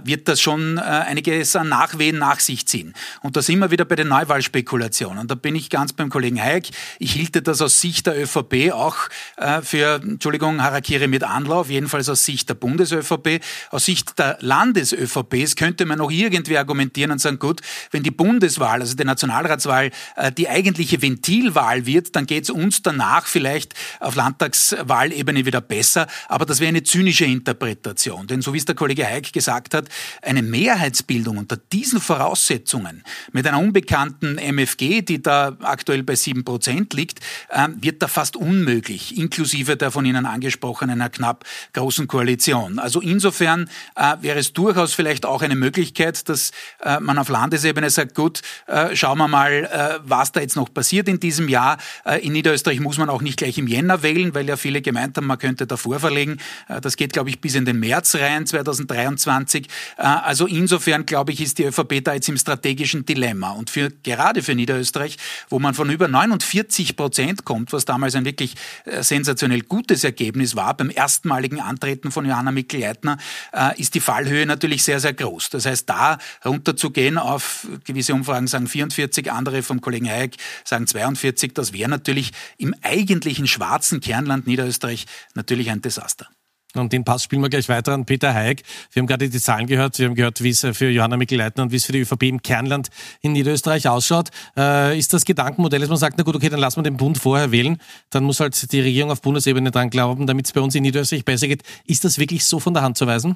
wird 0.03 0.27
das 0.27 0.41
schon 0.41 0.77
äh, 0.77 0.81
einiges 0.81 1.55
an 1.55 1.69
Nachwehen 1.69 2.17
nach 2.17 2.39
sich 2.39 2.67
ziehen. 2.67 2.93
Und 3.21 3.35
da 3.35 3.41
sind 3.41 3.59
wir 3.59 3.71
wieder 3.71 3.85
bei 3.85 3.95
den 3.95 4.07
Neuwahlspekulationen. 4.07 5.27
Da 5.27 5.35
bin 5.35 5.55
ich 5.55 5.69
ganz 5.69 5.93
beim 5.93 6.09
Kollegen 6.09 6.41
Hayek. 6.41 6.69
Ich 6.99 7.13
hielte 7.13 7.41
das 7.41 7.61
aus 7.61 7.81
Sicht 7.81 8.07
der 8.07 8.21
ÖVP 8.21 8.71
auch 8.71 8.95
äh, 9.37 9.61
für, 9.61 10.01
Entschuldigung, 10.01 10.61
Harakiri 10.61 11.07
mit 11.07 11.23
Anlauf, 11.23 11.69
jedenfalls 11.69 12.09
aus 12.09 12.25
Sicht 12.25 12.49
der 12.49 12.55
Bundes-ÖVP. 12.55 13.41
Aus 13.71 13.85
Sicht 13.85 14.17
der 14.19 14.37
Landes-ÖVPs 14.41 15.55
könnte 15.55 15.85
man 15.85 15.97
noch 15.99 16.11
irgendwie 16.11 16.57
argumentieren 16.57 17.11
und 17.11 17.19
sagen, 17.19 17.39
gut, 17.39 17.61
wenn 17.91 18.03
die 18.03 18.11
Bundeswahl, 18.11 18.81
also 18.81 18.95
die 18.95 19.03
Nationalratswahl, 19.05 19.91
die 20.37 20.49
eigentliche 20.49 21.01
Ventilwahl 21.01 21.85
wird, 21.85 22.15
dann 22.15 22.25
geht 22.25 22.43
es 22.43 22.49
uns 22.49 22.81
danach 22.81 23.27
vielleicht 23.27 23.73
auf 23.99 24.15
Landtagswahlebene 24.15 25.45
wieder 25.45 25.61
besser. 25.61 26.07
Aber 26.27 26.45
das 26.45 26.59
wäre 26.59 26.69
eine 26.69 26.83
zynische 26.83 27.25
Interpretation. 27.25 28.27
Denn 28.27 28.41
so 28.41 28.53
wie 28.53 28.57
es 28.57 28.65
der 28.65 28.75
Kollege 28.75 29.05
Hayek 29.05 29.18
Streik 29.19 29.33
gesagt 29.33 29.73
hat, 29.73 29.87
eine 30.21 30.41
Mehrheitsbildung 30.41 31.37
unter 31.37 31.57
diesen 31.57 31.99
Voraussetzungen 31.99 33.03
mit 33.31 33.45
einer 33.47 33.59
unbekannten 33.59 34.37
MFG, 34.37 35.01
die 35.01 35.21
da 35.21 35.57
aktuell 35.61 36.03
bei 36.03 36.15
sieben 36.15 36.43
Prozent 36.43 36.93
liegt, 36.93 37.19
ähm, 37.51 37.77
wird 37.81 38.01
da 38.01 38.07
fast 38.07 38.35
unmöglich, 38.35 39.17
inklusive 39.17 39.75
der 39.77 39.91
von 39.91 40.05
Ihnen 40.05 40.25
angesprochenen 40.25 40.99
knapp 41.11 41.45
großen 41.73 42.07
Koalition. 42.07 42.79
Also 42.79 43.01
insofern 43.01 43.69
äh, 43.95 44.15
wäre 44.21 44.39
es 44.39 44.53
durchaus 44.53 44.93
vielleicht 44.93 45.25
auch 45.25 45.41
eine 45.41 45.55
Möglichkeit, 45.55 46.29
dass 46.29 46.51
äh, 46.83 46.99
man 46.99 47.17
auf 47.17 47.29
Landesebene 47.29 47.89
sagt, 47.89 48.15
gut, 48.15 48.41
äh, 48.67 48.95
schauen 48.95 49.17
wir 49.17 49.27
mal, 49.27 49.99
was 50.03 50.31
da 50.31 50.39
jetzt 50.39 50.55
noch 50.55 50.73
passiert 50.73 51.07
in 51.07 51.19
diesem 51.19 51.49
Jahr. 51.49 51.77
In 52.21 52.33
Niederösterreich 52.33 52.79
muss 52.79 52.97
man 52.97 53.09
auch 53.09 53.21
nicht 53.21 53.37
gleich 53.37 53.57
im 53.57 53.67
Jänner 53.67 54.03
wählen, 54.03 54.33
weil 54.33 54.47
ja 54.47 54.55
viele 54.55 54.81
gemeint 54.81 55.17
haben, 55.17 55.27
man 55.27 55.37
könnte 55.37 55.67
davor 55.67 55.99
verlegen. 55.99 56.37
Das 56.81 56.95
geht, 56.95 57.13
glaube 57.13 57.29
ich, 57.29 57.41
bis 57.41 57.55
in 57.55 57.65
den 57.65 57.79
März 57.79 58.15
rein, 58.15 58.45
2023. 58.45 59.08
2023. 59.17 59.67
Äh, 59.97 60.03
also 60.03 60.47
insofern, 60.47 61.05
glaube 61.05 61.31
ich, 61.31 61.41
ist 61.41 61.57
die 61.57 61.65
ÖVP 61.65 62.03
da 62.03 62.13
jetzt 62.13 62.29
im 62.29 62.37
strategischen 62.37 63.05
Dilemma. 63.05 63.51
Und 63.51 63.69
für, 63.69 63.89
gerade 64.03 64.41
für 64.41 64.55
Niederösterreich, 64.55 65.17
wo 65.49 65.59
man 65.59 65.73
von 65.73 65.89
über 65.89 66.07
49 66.07 66.95
Prozent 66.95 67.45
kommt, 67.45 67.73
was 67.73 67.85
damals 67.85 68.15
ein 68.15 68.25
wirklich 68.25 68.55
äh, 68.85 69.03
sensationell 69.03 69.61
gutes 69.61 70.03
Ergebnis 70.03 70.55
war, 70.55 70.75
beim 70.75 70.91
erstmaligen 70.93 71.59
Antreten 71.59 72.11
von 72.11 72.25
Johanna 72.25 72.51
Mikl-Leitner, 72.51 73.17
äh, 73.53 73.79
ist 73.79 73.95
die 73.95 73.99
Fallhöhe 73.99 74.45
natürlich 74.45 74.83
sehr, 74.83 74.99
sehr 74.99 75.13
groß. 75.13 75.49
Das 75.49 75.65
heißt, 75.65 75.89
da 75.89 76.17
runterzugehen 76.45 77.17
auf 77.17 77.67
gewisse 77.85 78.13
Umfragen 78.13 78.47
sagen 78.47 78.67
44, 78.67 79.31
andere 79.31 79.63
vom 79.63 79.81
Kollegen 79.81 80.07
Hayek 80.07 80.35
sagen 80.63 80.87
42, 80.87 81.53
das 81.53 81.73
wäre 81.73 81.89
natürlich 81.89 82.31
im 82.57 82.75
eigentlichen 82.81 83.47
schwarzen 83.47 84.01
Kernland 84.01 84.47
Niederösterreich 84.47 85.05
natürlich 85.35 85.69
ein 85.69 85.81
Desaster. 85.81 86.27
Und 86.75 86.93
den 86.93 87.03
Pass 87.03 87.23
spielen 87.23 87.41
wir 87.41 87.49
gleich 87.49 87.67
weiter 87.67 87.93
an 87.93 88.05
Peter 88.05 88.31
Haig. 88.31 88.61
Wir 88.91 89.01
haben 89.01 89.07
gerade 89.07 89.27
die 89.27 89.39
Zahlen 89.39 89.65
gehört. 89.65 89.97
Wir 89.97 90.07
haben 90.07 90.13
gehört, 90.13 90.43
wie 90.43 90.49
es 90.49 90.59
für 90.73 90.89
Johanna 90.89 91.17
Mikl-Leitner 91.17 91.63
und 91.63 91.71
wie 91.71 91.77
es 91.77 91.85
für 91.85 91.93
die 91.93 92.01
ÖVP 92.01 92.23
im 92.23 92.43
Kernland 92.43 92.89
in 93.21 93.31
Niederösterreich 93.31 93.87
ausschaut. 93.87 94.29
Äh, 94.55 94.97
ist 94.97 95.11
das 95.11 95.25
Gedankenmodell, 95.25 95.79
dass 95.79 95.89
man 95.89 95.97
sagt, 95.97 96.19
na 96.19 96.23
gut, 96.23 96.35
okay, 96.35 96.49
dann 96.49 96.59
lassen 96.59 96.77
wir 96.77 96.83
den 96.83 96.97
Bund 96.97 97.17
vorher 97.17 97.51
wählen. 97.51 97.81
Dann 98.11 98.23
muss 98.23 98.39
halt 98.39 98.71
die 98.71 98.81
Regierung 98.81 99.09
auf 99.09 99.21
Bundesebene 99.21 99.71
dran 99.71 99.89
glauben, 99.89 100.27
damit 100.27 100.45
es 100.45 100.53
bei 100.53 100.61
uns 100.61 100.75
in 100.75 100.83
Niederösterreich 100.83 101.25
besser 101.25 101.47
geht. 101.47 101.63
Ist 101.85 102.05
das 102.05 102.19
wirklich 102.19 102.45
so 102.45 102.59
von 102.59 102.75
der 102.75 102.83
Hand 102.83 102.99
zu 102.99 103.07
weisen? 103.07 103.35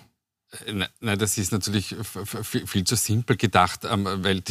Nein, 0.72 1.18
das 1.18 1.38
ist 1.38 1.52
natürlich 1.52 1.96
viel 2.66 2.84
zu 2.84 2.96
simpel 2.96 3.38
gedacht, 3.38 3.82
ähm, 3.90 4.06
weil 4.06 4.44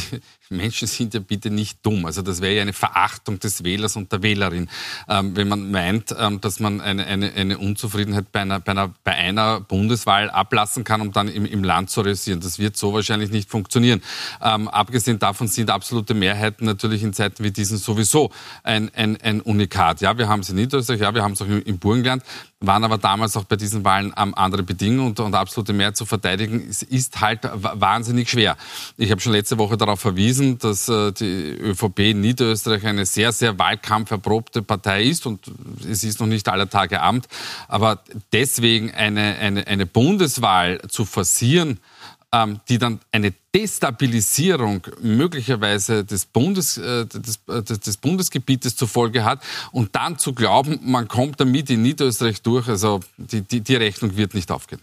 Menschen 0.52 0.88
sind 0.88 1.14
ja 1.14 1.20
bitte 1.20 1.50
nicht 1.50 1.84
dumm. 1.84 2.06
Also 2.06 2.22
das 2.22 2.40
wäre 2.40 2.54
ja 2.54 2.62
eine 2.62 2.72
Verachtung 2.72 3.38
des 3.38 3.64
Wählers 3.64 3.96
und 3.96 4.12
der 4.12 4.22
Wählerin, 4.22 4.68
ähm, 5.08 5.36
wenn 5.36 5.48
man 5.48 5.70
meint, 5.70 6.14
ähm, 6.18 6.40
dass 6.40 6.60
man 6.60 6.80
eine, 6.80 7.06
eine, 7.06 7.32
eine 7.32 7.58
Unzufriedenheit 7.58 8.30
bei 8.32 8.40
einer, 8.40 8.60
bei, 8.60 8.72
einer, 8.72 8.94
bei 9.04 9.12
einer 9.12 9.60
Bundeswahl 9.60 10.30
ablassen 10.30 10.84
kann, 10.84 11.00
um 11.00 11.12
dann 11.12 11.28
im, 11.28 11.46
im 11.46 11.64
Land 11.64 11.90
zu 11.90 12.02
resieren. 12.02 12.40
Das 12.40 12.58
wird 12.58 12.76
so 12.76 12.92
wahrscheinlich 12.92 13.30
nicht 13.30 13.50
funktionieren. 13.50 14.02
abgesehen 14.40 15.18
davon 15.18 15.48
sind 15.48 15.70
absolute 15.70 16.14
Mehrheiten 16.14 16.64
natürlich 16.64 17.02
in 17.02 17.12
Zeiten 17.12 17.44
wie 17.44 17.50
diesen 17.50 17.78
sowieso 17.78 18.30
ein, 18.62 18.90
ein, 18.94 19.20
ein 19.20 19.40
Unikat. 19.40 20.00
Ja, 20.00 20.16
wir 20.16 20.28
haben 20.28 20.40
es 20.40 20.50
in 20.50 20.56
Niederösterreich, 20.56 21.00
ja, 21.00 21.14
wir 21.14 21.22
haben 21.22 21.32
es 21.32 21.42
auch 21.42 21.46
im, 21.46 21.62
im 21.62 21.78
Burgenland 21.78 22.22
waren 22.62 22.84
aber 22.84 22.98
damals 22.98 23.36
auch 23.36 23.44
bei 23.44 23.56
diesen 23.56 23.84
Wahlen 23.84 24.12
ähm, 24.16 24.34
andere 24.34 24.62
Bedingungen 24.62 25.08
und, 25.08 25.20
und 25.20 25.34
absolute 25.34 25.72
Mehrheit 25.72 25.96
zu 25.96 26.06
verteidigen, 26.06 26.60
ist, 26.60 26.82
ist 26.84 27.20
halt 27.20 27.40
wahnsinnig 27.52 28.30
schwer. 28.30 28.56
Ich 28.96 29.10
habe 29.10 29.20
schon 29.20 29.32
letzte 29.32 29.58
Woche 29.58 29.76
darauf 29.76 30.00
verwiesen, 30.00 30.41
dass 30.58 30.88
äh, 30.88 31.12
die 31.12 31.56
ÖVP 31.58 31.98
in 32.00 32.20
Niederösterreich 32.20 32.84
eine 32.86 33.06
sehr, 33.06 33.32
sehr 33.32 33.58
wahlkampferprobte 33.58 34.62
Partei 34.62 35.04
ist 35.04 35.26
und 35.26 35.40
es 35.88 36.04
ist 36.04 36.20
noch 36.20 36.26
nicht 36.26 36.48
aller 36.48 36.68
Tage 36.68 37.00
Amt. 37.00 37.28
Aber 37.68 38.02
deswegen 38.32 38.92
eine, 38.92 39.36
eine, 39.38 39.66
eine 39.66 39.86
Bundeswahl 39.86 40.80
zu 40.88 41.04
forcieren, 41.04 41.78
ähm, 42.32 42.60
die 42.68 42.78
dann 42.78 43.00
eine 43.12 43.32
Destabilisierung 43.54 44.86
möglicherweise 45.00 46.04
des, 46.04 46.24
Bundes, 46.24 46.78
äh, 46.78 47.06
des, 47.06 47.40
äh, 47.48 47.62
des 47.62 47.96
Bundesgebietes 47.98 48.74
zur 48.76 48.88
Folge 48.88 49.24
hat 49.24 49.42
und 49.70 49.94
dann 49.94 50.18
zu 50.18 50.32
glauben, 50.32 50.80
man 50.82 51.08
kommt 51.08 51.40
damit 51.40 51.68
in 51.70 51.82
Niederösterreich 51.82 52.42
durch, 52.42 52.68
also 52.68 53.00
die, 53.18 53.42
die, 53.42 53.60
die 53.60 53.76
Rechnung 53.76 54.16
wird 54.16 54.34
nicht 54.34 54.50
aufgehen. 54.50 54.80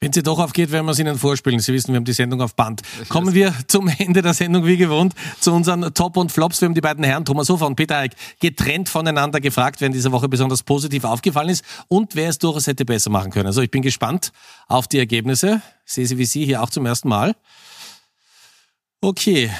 Wenn 0.00 0.12
sie 0.12 0.22
doch 0.22 0.38
aufgeht, 0.38 0.70
werden 0.70 0.86
wir 0.86 0.92
es 0.92 1.00
Ihnen 1.00 1.18
vorspielen. 1.18 1.58
Sie 1.58 1.72
wissen, 1.72 1.88
wir 1.88 1.96
haben 1.96 2.04
die 2.04 2.12
Sendung 2.12 2.40
auf 2.40 2.54
Band. 2.54 2.82
Kommen 3.08 3.34
wir 3.34 3.52
zum 3.66 3.88
Ende 3.88 4.22
der 4.22 4.32
Sendung 4.32 4.64
wie 4.64 4.76
gewohnt 4.76 5.12
zu 5.40 5.52
unseren 5.52 5.92
Top 5.92 6.16
und 6.16 6.30
Flops. 6.30 6.60
Wir 6.60 6.66
haben 6.66 6.74
die 6.74 6.80
beiden 6.80 7.02
Herren 7.02 7.24
Thomas 7.24 7.48
Hofer 7.48 7.66
und 7.66 7.74
Peter 7.74 7.96
Eick 7.98 8.12
getrennt 8.38 8.88
voneinander 8.88 9.40
gefragt, 9.40 9.80
wer 9.80 9.86
in 9.86 9.92
dieser 9.92 10.12
Woche 10.12 10.28
besonders 10.28 10.62
positiv 10.62 11.02
aufgefallen 11.02 11.48
ist 11.48 11.64
und 11.88 12.14
wer 12.14 12.28
es 12.28 12.38
durchaus 12.38 12.68
hätte 12.68 12.84
besser 12.84 13.10
machen 13.10 13.32
können. 13.32 13.46
Also 13.46 13.60
ich 13.60 13.72
bin 13.72 13.82
gespannt 13.82 14.30
auf 14.68 14.86
die 14.86 14.98
Ergebnisse. 14.98 15.62
Ich 15.84 15.94
sehe 15.94 16.06
sie 16.06 16.16
wie 16.16 16.26
Sie 16.26 16.44
hier 16.44 16.62
auch 16.62 16.70
zum 16.70 16.86
ersten 16.86 17.08
Mal. 17.08 17.34
Okay. 19.00 19.50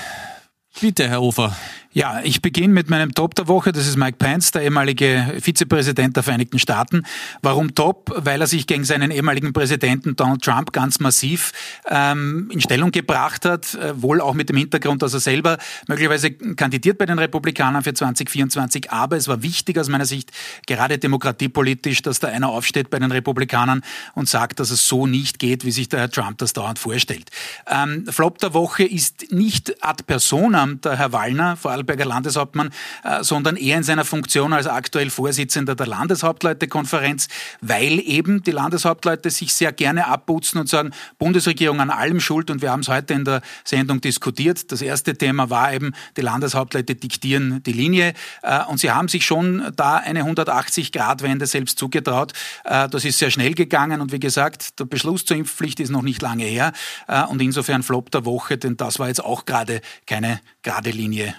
Bitte, 0.80 1.08
Herr 1.08 1.20
Hofer. 1.20 1.56
Ja, 1.94 2.20
ich 2.22 2.42
beginne 2.42 2.74
mit 2.74 2.90
meinem 2.90 3.14
Top 3.14 3.34
der 3.34 3.48
Woche. 3.48 3.72
Das 3.72 3.86
ist 3.86 3.96
Mike 3.96 4.18
Pence, 4.18 4.50
der 4.50 4.62
ehemalige 4.62 5.38
Vizepräsident 5.40 6.14
der 6.14 6.22
Vereinigten 6.22 6.58
Staaten. 6.58 7.04
Warum 7.40 7.74
Top? 7.74 8.12
Weil 8.14 8.42
er 8.42 8.46
sich 8.46 8.66
gegen 8.66 8.84
seinen 8.84 9.10
ehemaligen 9.10 9.54
Präsidenten 9.54 10.14
Donald 10.14 10.42
Trump 10.42 10.72
ganz 10.72 11.00
massiv 11.00 11.50
ähm, 11.88 12.50
in 12.52 12.60
Stellung 12.60 12.92
gebracht 12.92 13.46
hat. 13.46 13.74
Äh, 13.74 14.00
wohl 14.02 14.20
auch 14.20 14.34
mit 14.34 14.50
dem 14.50 14.58
Hintergrund, 14.58 15.00
dass 15.02 15.14
er 15.14 15.20
selber 15.20 15.56
möglicherweise 15.88 16.30
kandidiert 16.30 16.98
bei 16.98 17.06
den 17.06 17.18
Republikanern 17.18 17.82
für 17.82 17.94
2024. 17.94 18.92
Aber 18.92 19.16
es 19.16 19.26
war 19.26 19.42
wichtig 19.42 19.78
aus 19.78 19.88
meiner 19.88 20.06
Sicht, 20.06 20.30
gerade 20.66 20.98
demokratiepolitisch, 20.98 22.02
dass 22.02 22.20
da 22.20 22.28
einer 22.28 22.50
aufsteht 22.50 22.90
bei 22.90 22.98
den 22.98 23.10
Republikanern 23.10 23.82
und 24.14 24.28
sagt, 24.28 24.60
dass 24.60 24.70
es 24.70 24.86
so 24.86 25.06
nicht 25.06 25.38
geht, 25.38 25.64
wie 25.64 25.72
sich 25.72 25.88
der 25.88 26.00
Herr 26.00 26.10
Trump 26.10 26.36
das 26.36 26.52
dauernd 26.52 26.78
vorstellt. 26.78 27.30
Ähm, 27.66 28.04
Flop 28.08 28.38
der 28.38 28.52
Woche 28.52 28.84
ist 28.84 29.32
nicht 29.32 29.82
ad 29.82 30.04
personam 30.06 30.67
der 30.76 30.96
Herr 30.96 31.12
Wallner, 31.12 31.56
vor 31.56 31.68
Vorarlberger 31.68 32.04
Landeshauptmann, 32.04 32.70
äh, 33.04 33.22
sondern 33.22 33.56
eher 33.56 33.76
in 33.76 33.82
seiner 33.82 34.04
Funktion 34.04 34.52
als 34.52 34.66
aktuell 34.66 35.10
Vorsitzender 35.10 35.74
der 35.74 35.86
Landeshauptleutekonferenz, 35.86 37.28
weil 37.60 38.00
eben 38.00 38.42
die 38.42 38.52
Landeshauptleute 38.52 39.30
sich 39.30 39.52
sehr 39.52 39.72
gerne 39.72 40.06
abputzen 40.06 40.60
und 40.60 40.68
sagen, 40.68 40.92
Bundesregierung 41.18 41.80
an 41.80 41.90
allem 41.90 42.20
schuld 42.20 42.50
und 42.50 42.62
wir 42.62 42.70
haben 42.70 42.80
es 42.80 42.88
heute 42.88 43.14
in 43.14 43.24
der 43.24 43.42
Sendung 43.64 44.00
diskutiert. 44.00 44.72
Das 44.72 44.80
erste 44.80 45.14
Thema 45.14 45.50
war 45.50 45.72
eben, 45.72 45.92
die 46.16 46.22
Landeshauptleute 46.22 46.94
diktieren 46.94 47.62
die 47.64 47.72
Linie 47.72 48.14
äh, 48.42 48.64
und 48.64 48.78
sie 48.78 48.90
haben 48.90 49.08
sich 49.08 49.26
schon 49.26 49.72
da 49.76 49.96
eine 49.96 50.22
180-Grad-Wende 50.22 51.46
selbst 51.46 51.78
zugetraut. 51.78 52.32
Äh, 52.64 52.88
das 52.88 53.04
ist 53.04 53.18
sehr 53.18 53.30
schnell 53.30 53.54
gegangen 53.54 54.00
und 54.00 54.12
wie 54.12 54.20
gesagt, 54.20 54.78
der 54.80 54.84
Beschluss 54.86 55.24
zur 55.24 55.36
Impfpflicht 55.36 55.80
ist 55.80 55.90
noch 55.90 56.02
nicht 56.02 56.22
lange 56.22 56.44
her 56.44 56.72
äh, 57.06 57.24
und 57.24 57.42
insofern 57.42 57.82
Flop 57.82 58.10
der 58.10 58.24
Woche, 58.24 58.58
denn 58.58 58.76
das 58.76 58.98
war 58.98 59.08
jetzt 59.08 59.24
auch 59.24 59.44
gerade 59.44 59.80
keine 60.06 60.40
gerade 60.68 60.90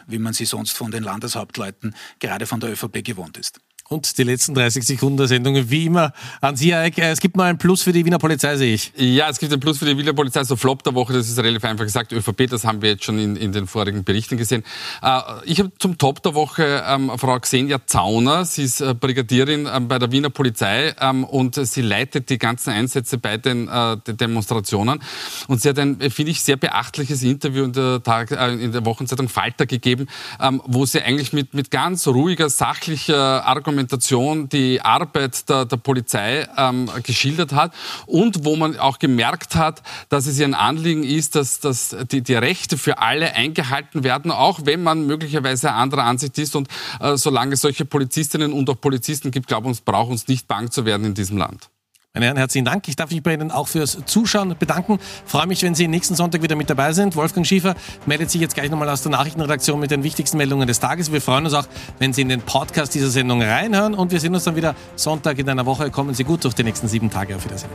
wie 0.08 0.18
man 0.18 0.34
sie 0.34 0.46
sonst 0.46 0.76
von 0.76 0.90
den 0.90 1.04
Landeshauptleuten, 1.04 1.94
gerade 2.18 2.48
von 2.48 2.60
der 2.60 2.72
ÖVP 2.72 3.04
gewohnt 3.04 3.38
ist. 3.38 3.60
Und 3.92 4.20
die 4.20 4.24
letzten 4.24 4.54
30 4.54 4.86
Sekunden 4.86 5.18
der 5.18 5.28
Sendung, 5.28 5.56
wie 5.72 5.88
immer, 5.88 6.14
an 6.42 6.56
Sie, 6.56 6.76
Eik. 6.76 7.00
Es 7.00 7.20
gibt 7.20 7.36
mal 7.36 7.46
einen 7.46 7.58
Plus 7.58 7.82
für 7.82 7.92
die 7.92 8.06
Wiener 8.06 8.20
Polizei, 8.20 8.56
sehe 8.56 8.76
ich. 8.76 8.94
Ja, 8.96 9.28
es 9.30 9.40
gibt 9.40 9.52
einen 9.52 9.60
Plus 9.60 9.80
für 9.80 9.86
die 9.86 9.98
Wiener 9.98 10.14
Polizei. 10.14 10.44
So 10.44 10.56
Flop 10.56 10.84
der 10.84 10.94
Woche, 10.94 11.14
das 11.14 11.28
ist 11.28 11.40
relativ 11.40 11.64
einfach 11.64 11.86
gesagt. 11.86 12.12
ÖVP, 12.12 12.48
das 12.48 12.66
haben 12.66 12.84
wir 12.84 12.92
jetzt 12.92 13.04
schon 13.04 13.18
in, 13.18 13.36
in 13.36 13.52
den 13.52 13.66
vorigen 13.66 14.04
Berichten 14.04 14.38
gesehen. 14.38 14.64
Äh, 15.02 15.22
ich 15.46 15.58
habe 15.58 15.72
zum 15.80 15.98
Top 15.98 16.22
der 16.22 16.36
Woche 16.36 16.84
ähm, 16.88 17.12
Frau 17.18 17.40
Xenia 17.40 17.84
Zauner. 17.88 18.46
Sie 18.46 18.62
ist 18.62 18.80
äh, 18.80 18.94
Brigadierin 18.94 19.66
äh, 19.66 19.80
bei 19.80 19.98
der 19.98 20.12
Wiener 20.12 20.30
Polizei 20.30 20.94
ähm, 21.02 21.24
und 21.24 21.56
sie 21.56 21.82
leitet 21.82 22.30
die 22.30 22.38
ganzen 22.38 22.70
Einsätze 22.70 23.18
bei 23.18 23.38
den, 23.38 23.68
äh, 23.70 23.98
Demonstrationen. 24.06 25.02
Und 25.48 25.64
sie 25.64 25.70
hat 25.70 25.80
ein, 25.80 26.00
finde 26.12 26.30
ich, 26.30 26.44
sehr 26.44 26.58
beachtliches 26.58 27.24
Interview 27.24 27.64
in 27.64 27.74
der, 27.74 28.04
Tag, 28.04 28.30
äh, 28.30 28.54
in 28.54 28.72
der 28.72 28.86
Wochenzeitung 28.86 29.30
Falter 29.30 29.66
gegeben, 29.66 30.06
ähm, 30.40 30.62
wo 30.68 30.86
sie 30.86 31.02
eigentlich 31.02 31.34
mit, 31.34 31.56
mit 31.56 31.72
ganz 31.72 32.06
ruhiger, 32.06 32.52
sachlicher 32.52 33.48
Argumentation 33.48 33.79
Dokumentation 33.80 34.50
die 34.50 34.82
Arbeit 34.82 35.48
der, 35.50 35.66
der 35.66 35.78
Polizei 35.78 36.48
ähm, 36.58 36.90
geschildert 37.04 37.54
hat 37.54 37.74
und 38.06 38.44
wo 38.44 38.56
man 38.56 38.78
auch 38.78 39.00
gemerkt 39.00 39.56
hat, 39.56 39.82
dass 40.10 40.28
es 40.28 40.38
ihr 40.40 40.46
ein 40.46 40.54
Anliegen 40.54 41.04
ist, 41.04 41.36
dass, 41.36 41.60
dass 41.60 41.96
die, 42.12 42.22
die 42.22 42.36
Rechte 42.36 42.78
für 42.78 42.98
alle 43.00 43.34
eingehalten 43.36 44.04
werden, 44.04 44.32
auch 44.32 44.62
wenn 44.66 44.84
man 44.84 45.08
möglicherweise 45.08 45.72
anderer 45.72 46.04
Ansicht 46.04 46.38
ist. 46.38 46.56
Und 46.56 46.68
äh, 47.00 47.16
solange 47.16 47.54
es 47.54 47.62
solche 47.62 47.86
Polizistinnen 47.86 48.52
und 48.52 48.70
auch 48.70 48.80
Polizisten 48.80 49.32
gibt, 49.32 49.48
glaube 49.48 49.72
ich, 49.72 49.84
braucht 49.84 50.12
uns 50.12 50.28
nicht 50.28 50.48
bang 50.48 50.70
zu 50.72 50.86
werden 50.86 51.06
in 51.06 51.14
diesem 51.14 51.38
Land. 51.38 51.70
Meine 52.20 52.26
Herren, 52.26 52.38
herzlichen 52.38 52.66
Dank. 52.66 52.86
Ich 52.90 52.98
darf 52.98 53.12
mich 53.12 53.24
bei 53.24 53.34
Ihnen 53.34 53.50
auch 53.50 53.70
fürs 53.70 53.98
Zuschauen 54.06 54.54
bedanken. 54.60 55.00
freue 55.26 55.48
mich, 55.48 55.64
wenn 55.64 55.74
Sie 55.74 55.88
nächsten 55.88 56.16
Sonntag 56.16 56.42
wieder 56.42 56.58
mit 56.58 56.70
dabei 56.70 56.92
sind. 56.92 57.16
Wolfgang 57.16 57.48
Schiefer 57.48 57.76
meldet 58.08 58.30
sich 58.30 58.42
jetzt 58.42 58.56
gleich 58.56 58.70
nochmal 58.70 58.90
aus 58.90 59.04
der 59.04 59.12
Nachrichtenredaktion 59.14 59.80
mit 59.80 59.90
den 59.90 60.04
wichtigsten 60.04 60.36
Meldungen 60.36 60.68
des 60.68 60.82
Tages. 60.82 61.14
Wir 61.14 61.22
freuen 61.22 61.46
uns 61.46 61.54
auch, 61.54 61.66
wenn 61.98 62.12
Sie 62.12 62.24
in 62.24 62.28
den 62.28 62.42
Podcast 62.42 62.94
dieser 62.94 63.10
Sendung 63.10 63.42
reinhören 63.42 63.94
und 63.94 64.12
wir 64.12 64.20
sehen 64.20 64.34
uns 64.34 64.44
dann 64.44 64.58
wieder 64.58 64.76
Sonntag 64.98 65.40
in 65.40 65.48
einer 65.48 65.66
Woche. 65.66 65.92
Kommen 65.92 66.14
Sie 66.14 66.26
gut 66.26 66.44
durch 66.44 66.56
die 66.56 66.64
nächsten 66.64 66.90
sieben 66.90 67.10
Tage. 67.10 67.38
Auf 67.38 67.46
Wiedersehen. 67.46 67.70